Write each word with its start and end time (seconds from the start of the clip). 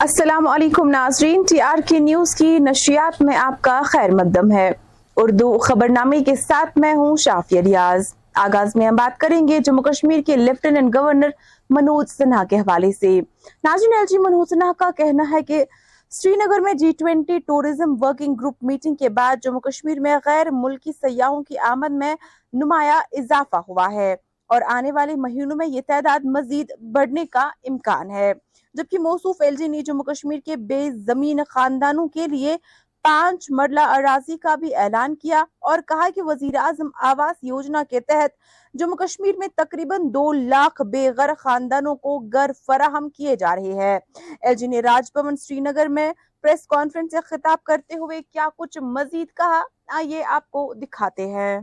السلام 0.00 0.46
علیکم 0.46 0.88
ناظرین، 0.88 1.42
ٹی 1.48 1.60
آر 1.60 1.78
کے 1.88 1.98
نیوز 1.98 2.34
کی 2.34 2.58
نشریات 2.58 3.22
میں 3.22 3.36
آپ 3.36 3.62
کا 3.62 3.80
خیر 3.84 4.10
مقدم 4.10 4.52
ہے۔ 4.52 4.70
اردو 5.16 5.58
خبرنامے 5.58 6.20
کے 6.20 6.36
ساتھ 6.36 6.78
میں 6.78 6.92
ہوں 6.94 7.16
شافیہ 7.16 7.60
ریاض 7.60 8.14
آغاز 8.34 8.76
میں 8.76 8.86
ہم 8.86 8.96
بات 8.96 9.18
کریں 9.20 9.48
گے 9.48 9.58
جموں 9.58 9.82
کشمیر 9.82 10.20
کے 10.26 10.36
لیفٹیننٹ 10.36 10.94
گورنر 10.96 11.30
منوج 11.70 12.06
سنہا 12.08 12.44
کے 12.44 12.58
حوالے 12.58 12.92
سے۔ 12.92 13.20
ناظرین 13.64 13.92
ایل 13.92 14.06
جی 14.10 14.18
منوج 14.18 14.48
سنہا 14.48 14.72
کا 14.78 14.90
کہنا 14.96 15.24
ہے 15.32 15.42
کہ 15.42 15.64
سری 16.10 16.34
نگر 16.36 16.60
میں 16.60 16.74
G 16.74 16.92
twenty 16.98 17.38
tourism 17.38 17.94
working 18.00 18.34
group 18.34 18.56
meeting 18.62 18.94
کے 18.94 19.08
بعد 19.08 19.36
جموں 19.42 19.60
کشمیر 19.60 20.00
میں 20.00 20.16
غیر 20.26 20.50
ملکی 20.52 20.92
سیاحوں 20.92 21.42
کی 21.42 21.58
آمد 21.58 21.90
میں 21.90 22.14
نمایاں 22.52 23.00
اضافہ 23.12 23.60
ہوا 23.68 23.92
ہے 23.92 24.16
اور 24.50 24.62
آنے 24.70 24.92
والے 24.92 25.14
مہینوں 25.16 25.56
میں 25.56 25.66
یہ 25.66 25.80
تعداد 25.86 26.24
مزید 26.24 26.72
بڑھنے 26.92 27.26
کا 27.26 27.48
امکان 27.68 28.10
ہے۔ 28.10 28.32
جبکہ 28.74 28.98
موصوف 28.98 29.40
ایل 29.40 29.56
جی 29.56 29.68
نے 29.68 29.82
جموں 29.82 30.04
کشمیر 30.04 30.38
کے 30.44 30.56
بے 30.56 30.90
زمین 31.06 31.40
خاندانوں 31.48 32.08
کے 32.08 32.26
لیے 32.26 32.56
پانچ 33.04 33.46
مرلہ 33.50 33.80
اراضی 33.80 34.36
کا 34.38 34.54
بھی 34.54 34.74
اعلان 34.74 35.14
کیا 35.14 35.44
اور 35.60 35.78
کہا 35.86 36.08
کہ 36.14 36.22
وزیر 36.22 36.56
اعظم 36.56 36.88
آواس 37.02 37.36
یوجنا 37.42 37.82
کے 37.90 38.00
تحت 38.00 38.30
جموں 38.74 38.96
کشمیر 38.96 39.34
میں 39.38 39.48
تقریباً 39.56 40.02
دو 40.04 40.32
لاکھ 40.32 40.82
بے 40.82 41.10
گھر 41.16 41.34
خاندانوں 41.38 41.94
کو 41.96 42.18
گھر 42.18 42.50
فراہم 42.66 43.08
کیے 43.08 43.36
جا 43.36 43.54
رہے 43.56 43.72
ہیں۔ 43.72 43.98
ایل 44.40 44.54
جی 44.54 44.66
نے 44.66 44.80
راج 44.80 45.10
بھون 45.14 45.36
سری 45.36 45.60
نگر 45.60 45.86
میں 45.88 46.12
پریس 46.44 46.66
کانفرنس 46.66 47.10
سے 47.10 47.20
خطاب 47.24 47.64
کرتے 47.64 47.98
ہوئے 47.98 48.20
کیا 48.22 48.48
کچھ 48.56 48.78
مزید 48.78 49.36
کہا؟ 49.36 49.62
آئیے 49.88 50.22
آپ 50.24 50.50
کو 50.50 50.74
دکھاتے 50.74 51.26
ہیں۔ 51.26 51.60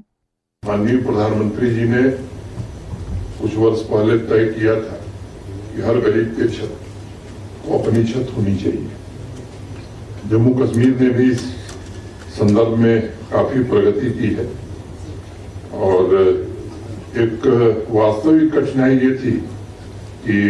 ماننی 0.63 0.97
پردھان 0.97 1.37
منتری 1.37 1.75
جی 1.75 1.83
نے 1.83 2.01
کچھ 3.39 3.57
ورس 3.57 3.87
پہلے 3.89 4.17
طے 4.17 4.53
کیا 4.53 4.73
تھا 4.73 4.97
کہ 5.75 5.81
ہر 5.81 5.95
غریب 5.95 6.35
کے 6.37 6.47
چھت 6.47 6.84
کو 7.65 7.77
اپنی 7.77 8.03
چھت 8.05 8.37
ہونی 8.37 8.55
چاہیے 8.63 10.29
جموں 10.29 10.53
کشمیر 10.55 11.01
نے 11.01 11.09
بھی 11.09 11.29
اس 11.31 11.41
سندرب 12.37 12.79
میں 12.79 12.99
کافی 13.29 13.63
پرگتی 13.69 14.11
کی 14.13 14.35
ہے 14.37 14.45
اور 15.79 16.13
ایک 17.13 17.45
واستوک 17.89 18.53
کٹھنائی 18.53 18.97
یہ 18.97 19.15
تھی 19.21 19.39
کہ 20.23 20.41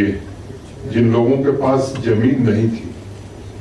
جن 0.92 1.12
لوگوں 1.12 1.44
کے 1.44 1.52
پاس 1.62 1.94
زمین 2.04 2.46
نہیں 2.46 2.68
تھی 2.70 2.90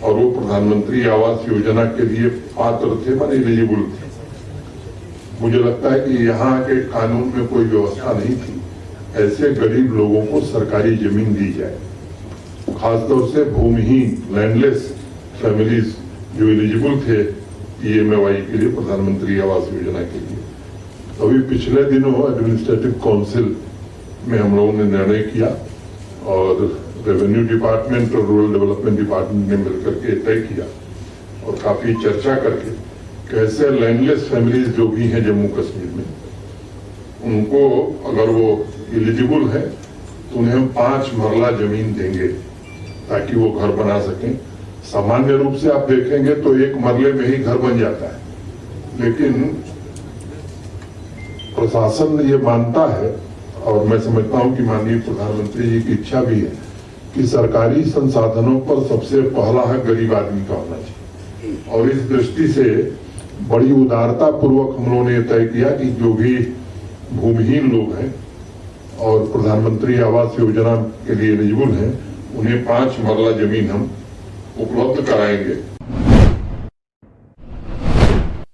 اور 0.00 0.14
وہ 0.14 0.30
پردھان 0.34 0.66
منتری 0.68 1.04
آواس 1.10 1.48
یوجنا 1.48 1.84
کے 1.96 2.04
لیے 2.04 2.28
پاتر 2.54 2.94
تھے 3.04 3.14
من 3.14 3.30
ایلیجیبل 3.32 3.84
تھے 3.90 4.08
مجھے 5.40 5.58
لگتا 5.58 5.92
ہے 5.92 6.00
کہ 6.00 6.22
یہاں 6.22 6.56
کے 6.66 6.74
قانون 6.92 7.30
میں 7.34 7.46
کوئی 7.46 7.66
ویوستھا 7.66 8.12
نہیں 8.18 8.34
تھی 8.46 8.54
ایسے 9.22 9.48
غریب 9.56 9.92
لوگوں 9.94 10.24
کو 10.30 10.40
سرکاری 10.52 10.94
زمین 10.96 11.34
دی 11.38 11.52
جائے 11.52 11.76
خاص 12.66 13.08
طور 13.08 13.26
سے 13.32 13.42
بھومہین 13.44 14.14
لینڈ 14.34 14.64
لیس 14.64 14.86
فیملیز 15.40 15.94
جو 16.38 16.46
ایلیجیبل 16.46 16.98
تھے 17.04 17.22
پی 17.80 17.92
ایم 17.98 18.10
اے 18.10 18.16
وائی 18.16 18.40
کے 18.50 18.56
لیے 18.58 18.68
پردھان 18.76 19.00
منتری 19.00 19.40
آواس 19.40 19.72
یوجنا 19.72 20.02
کے 20.12 20.18
لیے۔ 20.18 20.38
ابھی 21.20 21.40
پچھلے 21.48 21.82
دنوں 21.82 22.22
ایڈمنسٹریٹو 22.22 22.88
کونسل 23.00 23.52
میں 24.26 24.38
ہم 24.38 24.54
لوگوں 24.56 24.72
نے 24.72 24.82
نرنے 24.82 25.22
کیا 25.32 25.48
اور 26.22 26.62
ریونیو 27.06 27.42
ڈپارٹمنٹ 27.46 28.14
اور 28.14 28.24
رورل 28.24 28.52
ڈیولپمنٹ 28.52 28.98
ڈپارٹمنٹ 28.98 29.48
نے 29.48 29.56
مل 29.56 29.80
کر 29.84 29.98
کے 30.02 30.14
طے 30.24 30.40
کیا 30.40 30.64
اور 31.42 31.54
کافی 31.62 31.94
چرچا 32.02 32.34
کر 32.42 32.56
کے 32.62 32.70
کیسے 33.30 33.68
لینڈ 33.70 34.00
لیس 34.00 34.28
فیملیز 34.28 34.74
جو 34.76 34.86
بھی 34.86 35.12
ہیں 35.12 35.20
جموں 35.20 35.48
کشمیر 35.48 35.96
میں، 35.96 36.04
ان 37.22 37.44
کو 37.44 37.62
اگر 38.04 38.28
وہ 38.28 38.56
ایلیجیبل 38.92 39.48
ہے 39.52 39.68
تو 40.32 40.38
انہیں 40.38 40.54
ہم 40.54 40.66
پانچ 40.74 41.14
مرلہ 41.14 41.46
زمین 41.58 41.92
دیں 41.98 42.12
گے۔ 42.14 42.28
تاکہ 43.08 43.36
وہ 43.36 43.60
گھر 43.60 43.68
بنا 43.68 44.00
سکیں۔ 44.00 44.32
سامانیہ 44.90 45.36
روپ 45.36 45.60
سے 45.60 45.68
آپ 45.72 45.88
دیکھیں 45.88 46.24
گے 46.24 46.34
تو 46.34 46.50
ایک 46.52 46.76
مرلے 46.76 47.12
میں 47.12 47.26
ہی 47.26 47.44
گھر 47.44 47.56
بن 47.56 47.78
جاتا 47.78 48.06
ہے۔ 48.06 48.18
لیکن 48.98 49.42
پرشاسن 51.54 52.16
یہ 52.28 52.36
مانتا 52.42 53.00
ہے 53.00 53.16
اور 53.60 53.86
میں 53.86 53.98
سمجھتا 54.04 54.38
ہوں 54.38 54.56
کہ 54.56 54.62
ماننی 54.62 54.98
پردھان 55.06 55.32
منتری 55.36 55.70
جی 55.70 55.80
کی 55.86 55.92
اچھا 55.92 56.22
بھی 56.22 56.40
ہے 56.40 56.50
کہ 57.14 57.26
سرکاری 57.26 57.84
سنسادھنوں 57.94 58.60
پر 58.60 58.76
سب 58.88 59.04
سے 59.04 59.20
پہلا 59.34 59.60
حق 59.60 59.88
غریب 59.88 60.14
آدمی 60.14 60.40
کا 60.48 60.54
ہونا 60.54 60.76
چاہیے۔ 60.76 61.54
اور 61.66 61.86
اس 61.86 62.10
درشٹی 62.10 62.46
سے 62.46 62.90
بڑی 63.48 63.70
ادارتا 63.70 64.30
پوروک 64.30 64.76
ہم 64.78 64.92
لوگوں 64.92 65.10
نے 65.10 65.16
یہ 65.16 65.22
طے 65.28 65.48
کیا 65.48 65.68
کہ 65.68 65.84
جو 65.84 66.12
بھی 66.12 66.36
بھومہین 67.20 67.68
لوگ 67.72 67.98
ہیں 67.98 68.08
اور 68.96 69.20
پردھان 69.32 69.58
منتری 69.58 70.02
آواس 70.02 70.38
یوجنا 70.38 70.88
کے 71.06 71.14
لیے 71.14 71.30
ایلیجیبل 71.30 71.84
ہیں 71.84 71.92
انہیں 72.38 72.64
پانچ 72.66 72.98
مرلہ 72.98 73.30
زمین 73.38 73.70
ہم 73.70 73.82
اپلبدھ 74.56 75.06
کرائیں 75.06 75.38
گے۔ 75.38 75.54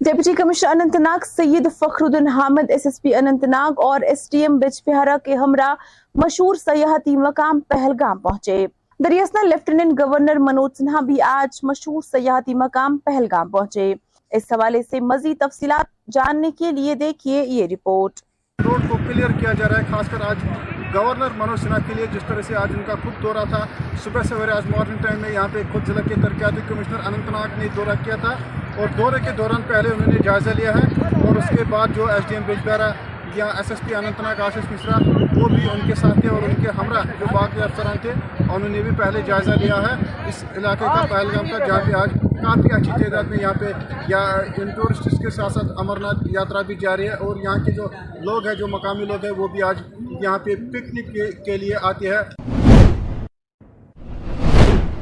deputy 0.04 0.32
commissioner 0.34 0.70
Anant 0.70 0.96
Nag 1.00 1.24
Syed 1.26 1.66
Fakhruddin 2.04 2.28
Hamid 2.28 2.70
S 2.70 2.86
S 2.86 3.00
P 3.02 3.14
Anantnag 3.48 3.80
اور 3.84 4.00
ایس 4.00 4.28
ٹی 4.30 4.38
ایم 4.38 4.58
بج 4.58 4.80
بہارا 4.86 5.16
کے 5.24 5.34
ہمراہ 5.34 5.74
مشہور 6.14 6.54
سیاحتی 6.54 7.16
مقام 7.16 7.60
پہلگام 7.68 8.18
پہنچے۔ 8.18 8.66
دریاسنا 9.04 9.42
لیفٹیننٹ 9.42 10.00
گورنر 10.00 10.38
منوج 10.38 10.70
سنہا 10.78 11.00
بھی 11.00 11.20
آج 11.22 11.58
مشہور 11.62 12.02
سیاحتی 12.02 12.54
مقام 12.54 12.98
پہلگام 13.04 13.50
پہنچے۔ 13.50 13.92
اس 14.30 14.52
حوالے 14.52 14.82
سے 14.90 15.00
مزید 15.00 15.38
تفصیلات 15.40 15.86
جاننے 16.12 16.50
کے 16.58 16.70
لیے 16.72 16.94
دیکھیے 16.94 17.44
یہ 17.46 17.66
رپورٹ۔ 17.66 18.20
روڈ 18.58 18.88
کو 18.90 18.98
کلیئر 19.08 19.38
کیا 19.40 19.52
جا 19.58 19.68
رہا 19.68 19.78
ہے 19.78 19.84
خاص 19.90 20.08
کر 20.10 20.28
آج 20.28 20.79
گورنر 20.94 21.34
منوج 21.36 21.60
سنہا 21.60 21.78
کے 21.86 21.94
لیے 21.94 22.06
جس 22.12 22.22
طرح 22.28 22.42
سے 22.46 22.54
آج 22.56 22.72
ان 22.76 22.82
کا 22.86 22.94
خود 23.02 23.22
دورہ 23.22 23.44
تھا، 23.50 23.64
صبح 24.04 24.22
سویرے 24.28 24.52
آج 24.52 24.66
مارننگ 24.70 25.02
ٹائم 25.02 25.20
میں 25.20 25.30
یہاں 25.32 25.48
پہ 25.52 25.62
خود 25.72 25.86
ضلع 25.86 26.00
کے 26.08 26.14
ترقیاتی 26.22 26.60
کمشنر 26.68 27.06
اننت 27.06 27.30
ناگ 27.32 27.58
نے 27.58 27.68
دورہ 27.76 27.94
کیا 28.04 28.16
تھا 28.22 28.34
اور 28.76 28.96
دورے 28.98 29.20
کے 29.24 29.32
دوران 29.38 29.62
پہلے 29.68 29.88
انہوں 29.90 30.12
نے 30.12 30.18
جائزہ 30.24 30.50
لیا 30.56 30.72
ہے 30.76 31.14
اور 31.20 31.36
اس 31.36 31.48
کے 31.56 31.64
بعد 31.70 31.96
جو 31.96 32.06
ایس 32.14 32.28
ڈی 32.28 32.34
ایم 32.34 32.42
بجبیرا 32.46 32.90
یا 33.34 33.46
S 33.56 33.70
S 33.70 33.80
P 33.80 33.94
Anantnag, 34.20 34.40
Ashish 34.44 34.70
Mishra 34.70 34.96
وہ 35.34 35.48
بھی 35.48 35.68
ان 35.72 35.80
کے 35.86 35.94
ساتھ 35.94 36.20
تھے 36.20 36.28
اور 36.28 36.42
ان 36.42 36.54
کے 36.62 36.70
ہمراہ 36.78 37.04
جو 37.20 37.26
باقی 37.32 37.62
افسران 37.62 37.96
تھے، 38.02 38.12
انہوں 38.38 38.68
نے 38.68 38.82
بھی 38.82 38.90
پہلے 38.98 39.20
جائزہ 39.26 39.54
لیا 39.60 39.76
ہے۔ 39.82 39.94
اس 40.28 40.44
علاقے 40.56 40.84
کا 40.86 41.04
پہلگام 41.10 41.48
کا 41.50 41.64
جہاں 41.66 41.80
پہ 41.86 41.94
آج 42.00 42.18
کافی 42.42 42.72
اچھی 42.74 42.92
تعداد 42.92 43.24
میں 43.30 43.38
یہاں 43.40 43.52
پہ 43.60 43.70
یا 44.08 44.20
ان 44.58 44.70
ٹورسٹس 44.76 45.18
کے 45.22 45.30
ساتھ 45.30 45.52
ساتھ 45.52 45.72
امرناتھ 45.80 46.26
یاترا 46.34 46.60
بھی 46.66 46.74
جاری 46.80 47.08
ہے 47.08 47.14
اور 47.26 47.36
یہاں 47.42 47.56
کے 47.64 47.72
جو 47.72 47.88
لوگ 48.28 48.46
ہیں، 48.46 48.54
جو 48.54 48.66
مقامی 48.68 49.04
لوگ 49.04 49.24
ہیں، 49.24 49.32
وہ 49.38 49.48
بھی 49.48 49.62
آج 49.62 49.82
یہاں 50.22 50.38
پہ 50.38 50.54
پکنک 50.72 51.44
کے 51.44 51.56
لیے 51.56 51.74
آتے 51.82 52.08
ہیں 52.08 52.22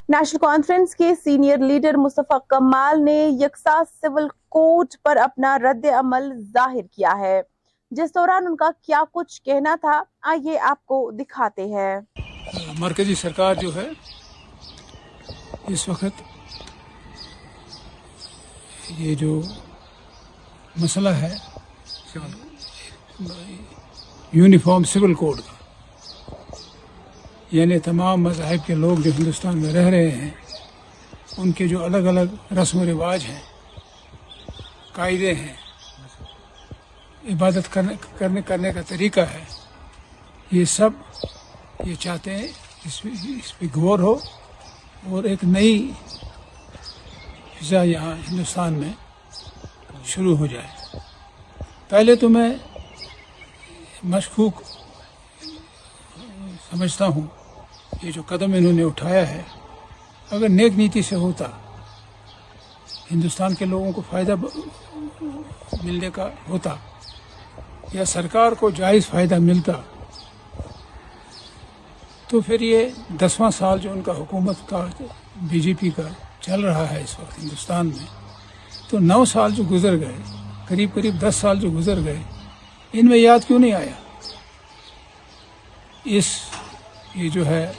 نیشنل 0.08 0.38
کانفرنس 0.38 0.94
کے 0.94 1.14
سینئر 1.24 1.58
لیڈر 1.58 1.96
مصطفیٰ 1.96 2.38
کمال 2.48 3.04
نے 3.04 3.16
یکساں 3.40 3.82
سول 4.02 4.28
کوڈ 4.48 4.86
پر 5.04 5.16
اپنا 5.16 5.58
رد 5.58 5.84
عمل 5.98 6.30
ظاہر 6.52 6.86
کیا 6.92 7.12
ہے۔ 7.18 7.40
جس 7.90 8.14
دوران 8.14 8.46
ان 8.46 8.56
کا 8.56 8.70
کیا 8.82 9.02
کچھ 9.12 9.42
کہنا 9.42 9.74
تھا 9.80 10.02
آئیے 10.22 10.58
آپ 10.58 10.86
کو 10.86 11.10
دکھاتے 11.10 11.66
ہیں۔ 11.66 12.00
مرکزی 12.78 13.14
سرکار 13.14 13.54
جو 13.54 13.74
ہے 13.74 13.88
اس 15.68 15.88
وقت 15.88 16.22
یہ 18.98 19.14
جو 19.14 19.40
مسئلہ 20.76 21.08
ہے 21.08 21.36
یونیفارم 24.32 24.84
سول 24.84 25.14
کوڈ 25.14 25.38
کا 25.38 25.52
یعنی 27.50 27.78
تمام 27.78 28.22
مذاہب 28.22 28.66
کے 28.66 28.74
لوگ 28.74 28.98
جو 28.98 29.10
ہندوستان 29.18 29.58
میں 29.58 29.72
رہ 29.72 29.88
رہے 29.88 30.10
ہیں، 30.10 30.30
ان 31.36 31.52
کے 31.52 31.68
جو 31.68 31.84
الگ 31.84 31.96
الگ 31.96 32.52
رسم 32.52 32.78
و 32.78 32.84
رواج 32.84 33.24
ہیں، 33.28 33.40
قاعدے 34.92 35.34
ہیں، 35.34 35.54
عبادت 37.24 37.72
کرنے 37.72 37.94
کرنے 38.18 38.42
کرنے 38.42 38.72
کا 38.72 38.80
طریقہ 38.82 39.20
ہے، 39.20 39.44
یہ 40.50 40.64
سب 40.64 40.90
یہ 41.84 41.94
چاہتے 41.94 42.34
ہیں 42.34 42.48
اس 42.84 43.02
پہ 43.02 43.08
اس 43.44 43.58
پہ 43.58 43.66
غور 43.76 43.98
ہو۔ 43.98 44.14
اور 45.06 45.24
ایک 45.24 45.44
نئی 45.44 45.92
فضا 47.58 47.82
یہاں 47.82 48.14
ہندوستان 48.30 48.72
میں 48.72 48.92
شروع 50.04 50.36
ہو 50.36 50.46
جائے۔ 50.46 50.96
پہلے 51.88 52.14
تو 52.14 52.28
میں 52.28 52.50
مشکوک 54.04 54.62
سمجھتا 56.70 57.06
ہوں۔ 57.06 57.26
یہ 58.02 58.10
جو 58.12 58.22
قدم 58.26 58.52
انہوں 58.54 58.72
نے 58.72 58.84
اٹھایا 58.84 59.28
ہے، 59.28 59.42
اگر 60.30 60.48
نیک 60.48 60.72
نیتی 60.76 61.02
سے 61.02 61.16
ہوتا، 61.16 61.44
ہندوستان 63.10 63.54
کے 63.54 63.64
لوگوں 63.64 63.92
کو 63.92 64.02
فائدہ 64.10 64.34
ملنے 65.82 66.10
کا 66.14 66.28
ہوتا، 66.48 66.74
یا 67.92 68.04
سرکار 68.04 68.52
کو 68.60 68.70
جائز 68.70 69.06
فائدہ 69.06 69.38
ملتا، 69.40 69.72
تو 72.28 72.40
پھر 72.46 72.60
یہ 72.60 72.88
دسواں 73.20 73.50
سال 73.58 73.78
جو 73.80 73.92
ان 73.92 74.02
کا 74.02 74.12
حکومت 74.12 74.68
کا، 74.68 74.86
بی 75.42 75.60
جے 75.60 75.72
پی 75.80 75.90
کا 75.90 76.08
چل 76.40 76.60
رہا 76.60 76.90
ہے 76.90 77.02
اس 77.02 77.18
وقت 77.20 77.38
ہندوستان 77.38 77.86
میں، 77.86 78.06
تو 78.90 78.98
نو 78.98 79.24
سال 79.24 79.54
جو 79.54 79.64
گزر 79.70 79.98
گئے، 80.00 80.16
قریب 80.68 80.94
قریب 80.94 81.20
دس 81.22 81.36
سال 81.40 81.60
جو 81.60 81.70
گزر 81.70 82.04
گئے 82.04 82.22
ان 82.92 83.06
میں 83.06 83.18
یاد 83.18 83.46
کیوں 83.46 83.58
نہیں 83.58 83.72
آیا؟ 83.72 83.92
اس 86.04 86.26
یہ 87.14 87.28
جو 87.28 87.46
ہے 87.46 87.72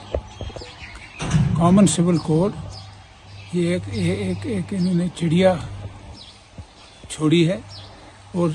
کامن 1.58 1.86
سول 1.86 2.18
کوڈ 2.18 2.52
یہ 3.52 3.72
ایک 3.72 3.82
ایک 3.92 4.46
ایک 4.46 4.74
انہوں 4.78 4.94
نے 4.94 5.06
چڑیا 5.14 5.54
چھوڑی 7.08 7.48
ہے 7.48 7.58
اور 8.34 8.48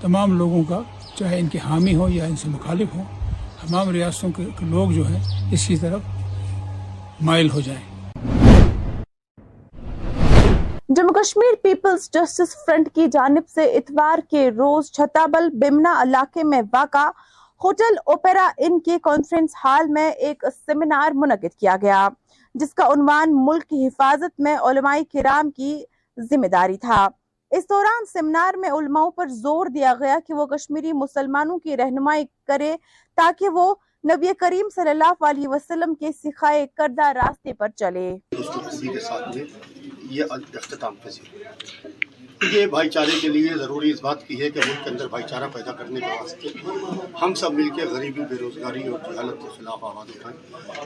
تمام 0.00 0.36
لوگوں 0.38 0.62
کا 0.68 0.80
چاہے 1.16 1.38
ان 1.38 1.48
کے 1.48 1.58
حامی 1.58 1.94
ہوں 1.94 2.08
یا 2.10 2.24
ان 2.24 2.36
سے 2.36 2.48
مخالف 2.48 2.94
ہوں، 2.94 3.04
تمام 3.60 3.90
ریاستوں 3.90 4.30
کے 4.36 4.44
لوگ 4.60 4.90
جو 4.90 5.08
ہیں 5.08 5.52
اس 5.52 5.66
کی 5.66 5.76
طرف 5.76 6.00
مائل 7.20 7.50
ہو 7.50 7.60
جائیں۔ 7.60 7.95
کشمیر 11.26 11.54
پیپلز 11.62 12.02
جسٹس 12.12 12.54
فرنٹ 12.66 12.88
کی 12.94 13.06
جانب 13.12 13.48
سے 13.48 13.64
اتوار 13.76 14.18
کے 14.30 14.50
روز 14.50 14.90
چھتابل 14.92 15.48
بمنا 15.52 15.94
علاقے 16.02 16.42
میں 16.44 16.60
واقع 16.72 17.06
ہوٹل 17.60 17.96
اوپیرا 18.04 18.48
ان 18.58 18.78
کے 18.80 18.98
کانفرنس 19.02 19.54
ہال 19.64 19.88
میں 19.92 20.08
ایک 20.10 20.44
سیمینار 20.66 21.12
منعقد 21.14 21.58
کیا 21.58 21.76
گیا، 21.82 22.08
جس 22.54 22.74
کا 22.74 22.86
عنوان 22.86 23.34
ملک 23.46 23.64
کی 23.70 23.86
حفاظت 23.86 24.40
میں 24.40 24.56
علماء 24.56 24.96
کرام 25.12 25.50
کی 25.50 25.82
ذمہ 26.18 26.46
داری 26.46 26.76
تھا۔ 26.76 27.06
اس 27.50 27.68
دوران 27.70 28.06
سیمینار 28.12 28.58
میں 28.58 28.70
علماء 28.70 29.08
پر 29.16 29.28
زور 29.42 29.66
دیا 29.66 29.94
گیا 30.00 30.18
کہ 30.26 30.34
وہ 30.34 30.46
کشمیری 30.46 30.92
مسلمانوں 30.92 31.58
کی 31.58 31.76
رہنمائی 31.76 32.24
کرے 32.46 32.74
تاکہ 33.18 33.48
وہ 33.48 33.74
نبی 34.04 34.32
کریم 34.38 34.68
صلی 34.74 34.90
اللہ 34.90 35.24
علیہ 35.24 35.48
وسلم 35.48 35.94
کے 35.94 36.10
سکھائے 36.24 36.66
کردہ 36.76 37.06
راستے 37.12 37.52
پر 37.52 37.68
چلے۔ 37.76 38.16
یہ 40.10 40.24
اختتام 40.30 40.94
پذیر۔ 40.94 41.46
یہ 42.52 42.66
بھائی 42.66 42.90
چارے 42.90 43.10
کے 43.20 43.28
لیے 43.28 43.48
ضروری 43.58 43.90
اس 43.90 44.02
بات 44.02 44.28
کی 44.28 44.40
ہے 44.40 44.50
کہ 44.50 44.60
ملک 44.66 44.84
کے 44.84 44.90
اندر 44.90 45.08
بھائی 45.08 45.24
چارہ 45.30 45.44
پیدا 45.52 45.72
کرنے 45.72 46.00
کے 46.00 46.06
واسطے 46.06 46.48
ہم 47.22 47.34
سب 47.34 47.52
مل 47.52 47.68
کے 47.76 47.82
غریبی 47.82 48.20
بے 48.20 48.34
روزگاری 48.40 48.88
اور 48.88 48.98
جہالت 48.98 49.42
کے 49.42 49.48
خلاف 49.56 49.84
آواز 49.84 50.16
اٹھائیں۔ 50.16 50.38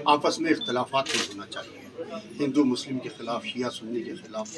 آپس 0.05 0.41
میں 0.41 0.51
اختلافات 0.51 1.05
نہیں 1.09 1.29
ہونا 1.29 1.47
چاہیے۔ 1.47 1.81
ہندو، 2.41 2.65
مسلم 2.65 2.99
کے 2.99 3.09
خلاف، 3.19 3.45
شیعہ، 3.45 3.71
سنی 3.71 4.03
کے 4.03 4.15
خلاف، 4.15 4.53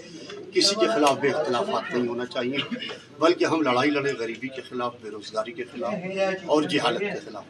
کسی 0.53 0.75
کے 0.81 0.87
خلاف 0.87 1.19
بے 1.19 1.31
اختلافات 1.31 1.95
نہیں 1.95 2.09
ہونا 2.09 2.27
چاہیے۔ 2.27 2.57
بلکہ 3.19 3.45
ہم 3.45 3.63
لڑائی 3.63 3.91
لڑیں 3.91 4.13
غریبی 4.19 4.49
کے 4.49 4.63
خلاف 4.63 4.95
بے 5.03 5.11
روزگاری 5.11 5.53
کے 5.53 5.65
خلاف 5.65 5.95
اور 6.47 6.63
جہالت 6.63 6.99
کے 6.99 7.21
خلاف۔ 7.25 7.45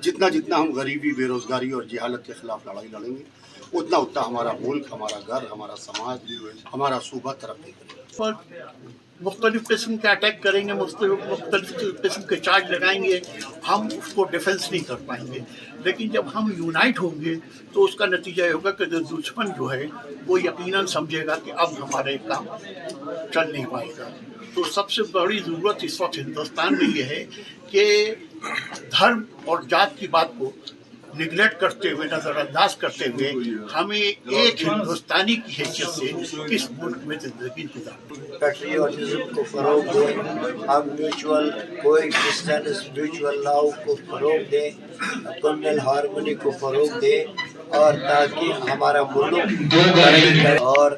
جتنا 0.00 0.28
جتنا 0.28 0.56
ہم 0.56 0.72
غریبی 0.72 1.12
بے 1.12 1.26
روزگاری 1.26 1.70
اور 1.70 1.82
جہالت 1.82 2.26
کے 2.26 2.32
خلاف 2.32 2.66
لڑائی 2.66 2.88
لڑیں 2.88 3.16
گے 3.16 3.39
اتنا 3.72 3.96
اتنا 3.96 4.26
ہمارا 4.26 4.52
ملک، 4.60 4.86
ہمارا 4.92 5.20
گھر، 5.26 5.52
ہمارا 5.52 5.76
سماج 5.76 6.32
ہمارا 6.74 6.98
صوبہ 7.00 7.32
ترقی 7.32 7.72
کرے۔ 7.72 8.00
مختلف 9.20 9.68
قسم 9.68 9.96
کے 9.96 10.08
اٹیک 10.08 10.42
کریں 10.42 10.68
گے، 10.68 10.72
مختلف 10.72 11.74
قسم 12.02 12.22
کے 12.22 12.36
چارج 12.36 12.70
لگائیں 12.70 13.02
گے۔ 13.02 13.20
ہم 13.68 13.86
اس 13.86 14.12
کو 14.14 14.24
ڈیفنس 14.24 14.70
نہیں 14.70 14.84
کر 14.84 14.94
پائیں 15.06 15.32
گے۔ 15.32 15.38
لیکن 15.84 16.08
جب 16.08 16.24
ہم 16.34 16.50
یونائٹ 16.56 17.00
ہوں 17.00 17.24
گے، 17.24 17.34
تو 17.72 17.84
اس 17.84 17.94
کا 17.94 18.06
نتیجہ 18.06 18.42
یہ 18.42 18.50
ہوگا 18.50 18.70
کہ 18.70 18.84
جو 18.84 18.98
دشمن 18.98 19.46
جو 19.46 19.72
ہے، 19.72 19.86
وہ 20.26 20.42
یقیناً 20.42 20.86
سمجھے 20.86 21.26
گا 21.26 21.36
کہ 21.36 21.52
اب 21.52 21.84
ہمارے 21.84 22.18
کام 22.18 22.46
چل 23.34 23.52
نہیں 23.52 23.66
پائے 23.66 23.88
گا۔ 23.98 24.08
تو 24.54 24.64
سب 24.64 24.90
سے 24.90 25.02
بڑی 25.02 25.38
ضرورت 25.38 25.76
اس 25.82 26.00
وقت 26.00 26.18
ہندوستان 26.18 26.72
میں 26.72 26.98
یہ 26.98 27.04
ہے 27.04 27.26
کہ 27.70 28.14
دھرم 28.76 29.22
اور 29.44 29.58
جات 29.62 29.98
کی 29.98 30.06
بات 30.06 30.28
کو 30.38 30.52
نگلیکٹ 31.14 31.60
کرتے 31.60 31.90
ہوئے 31.90 32.08
نظر 32.12 32.36
انداز 32.36 32.76
کرتے 32.76 33.08
ہوئے 33.08 33.32
ہمیں 33.74 33.98
ایک 33.98 34.62
ہندوستانی 34.62 35.34
کی 35.36 35.52
حیثیت 35.58 35.88
سے 35.88 36.10
اس 36.54 36.70
ملک 36.78 37.06
میں 37.06 37.16
زندگی 37.20 37.66
پیٹریوٹزم 38.40 39.34
کو 39.34 39.44
فروغ 39.50 39.92
دیں 39.92 40.06
ہم 40.68 40.88
میوچول 40.90 41.50
کو 41.82 41.94
ایگزسٹنس 41.94 42.82
میوچول 42.96 43.42
لاؤ 43.44 43.70
کو 43.84 43.96
فروغ 44.06 44.50
دیں 44.50 44.70
کمیونل 45.42 45.78
ہارمونی 45.78 46.34
کو 46.34 46.50
فروغ 46.60 46.98
دیں 47.00 47.22
اور 47.74 47.94
تاکہ 48.00 48.70
ہمارا 48.70 49.02
ملک 49.10 49.74
اور 50.60 50.90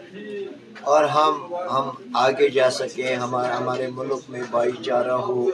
اور 0.84 1.04
ہم 1.04 1.54
ہم 1.70 1.88
آگے 2.16 2.48
جا 2.48 2.68
سکیں 2.70 3.16
ہمارا 3.16 3.56
ہمارے 3.58 3.86
ملک 3.94 4.30
میں 4.30 4.40
بھائی 4.50 4.72
چارہ 4.84 5.16
ہو 5.26 5.44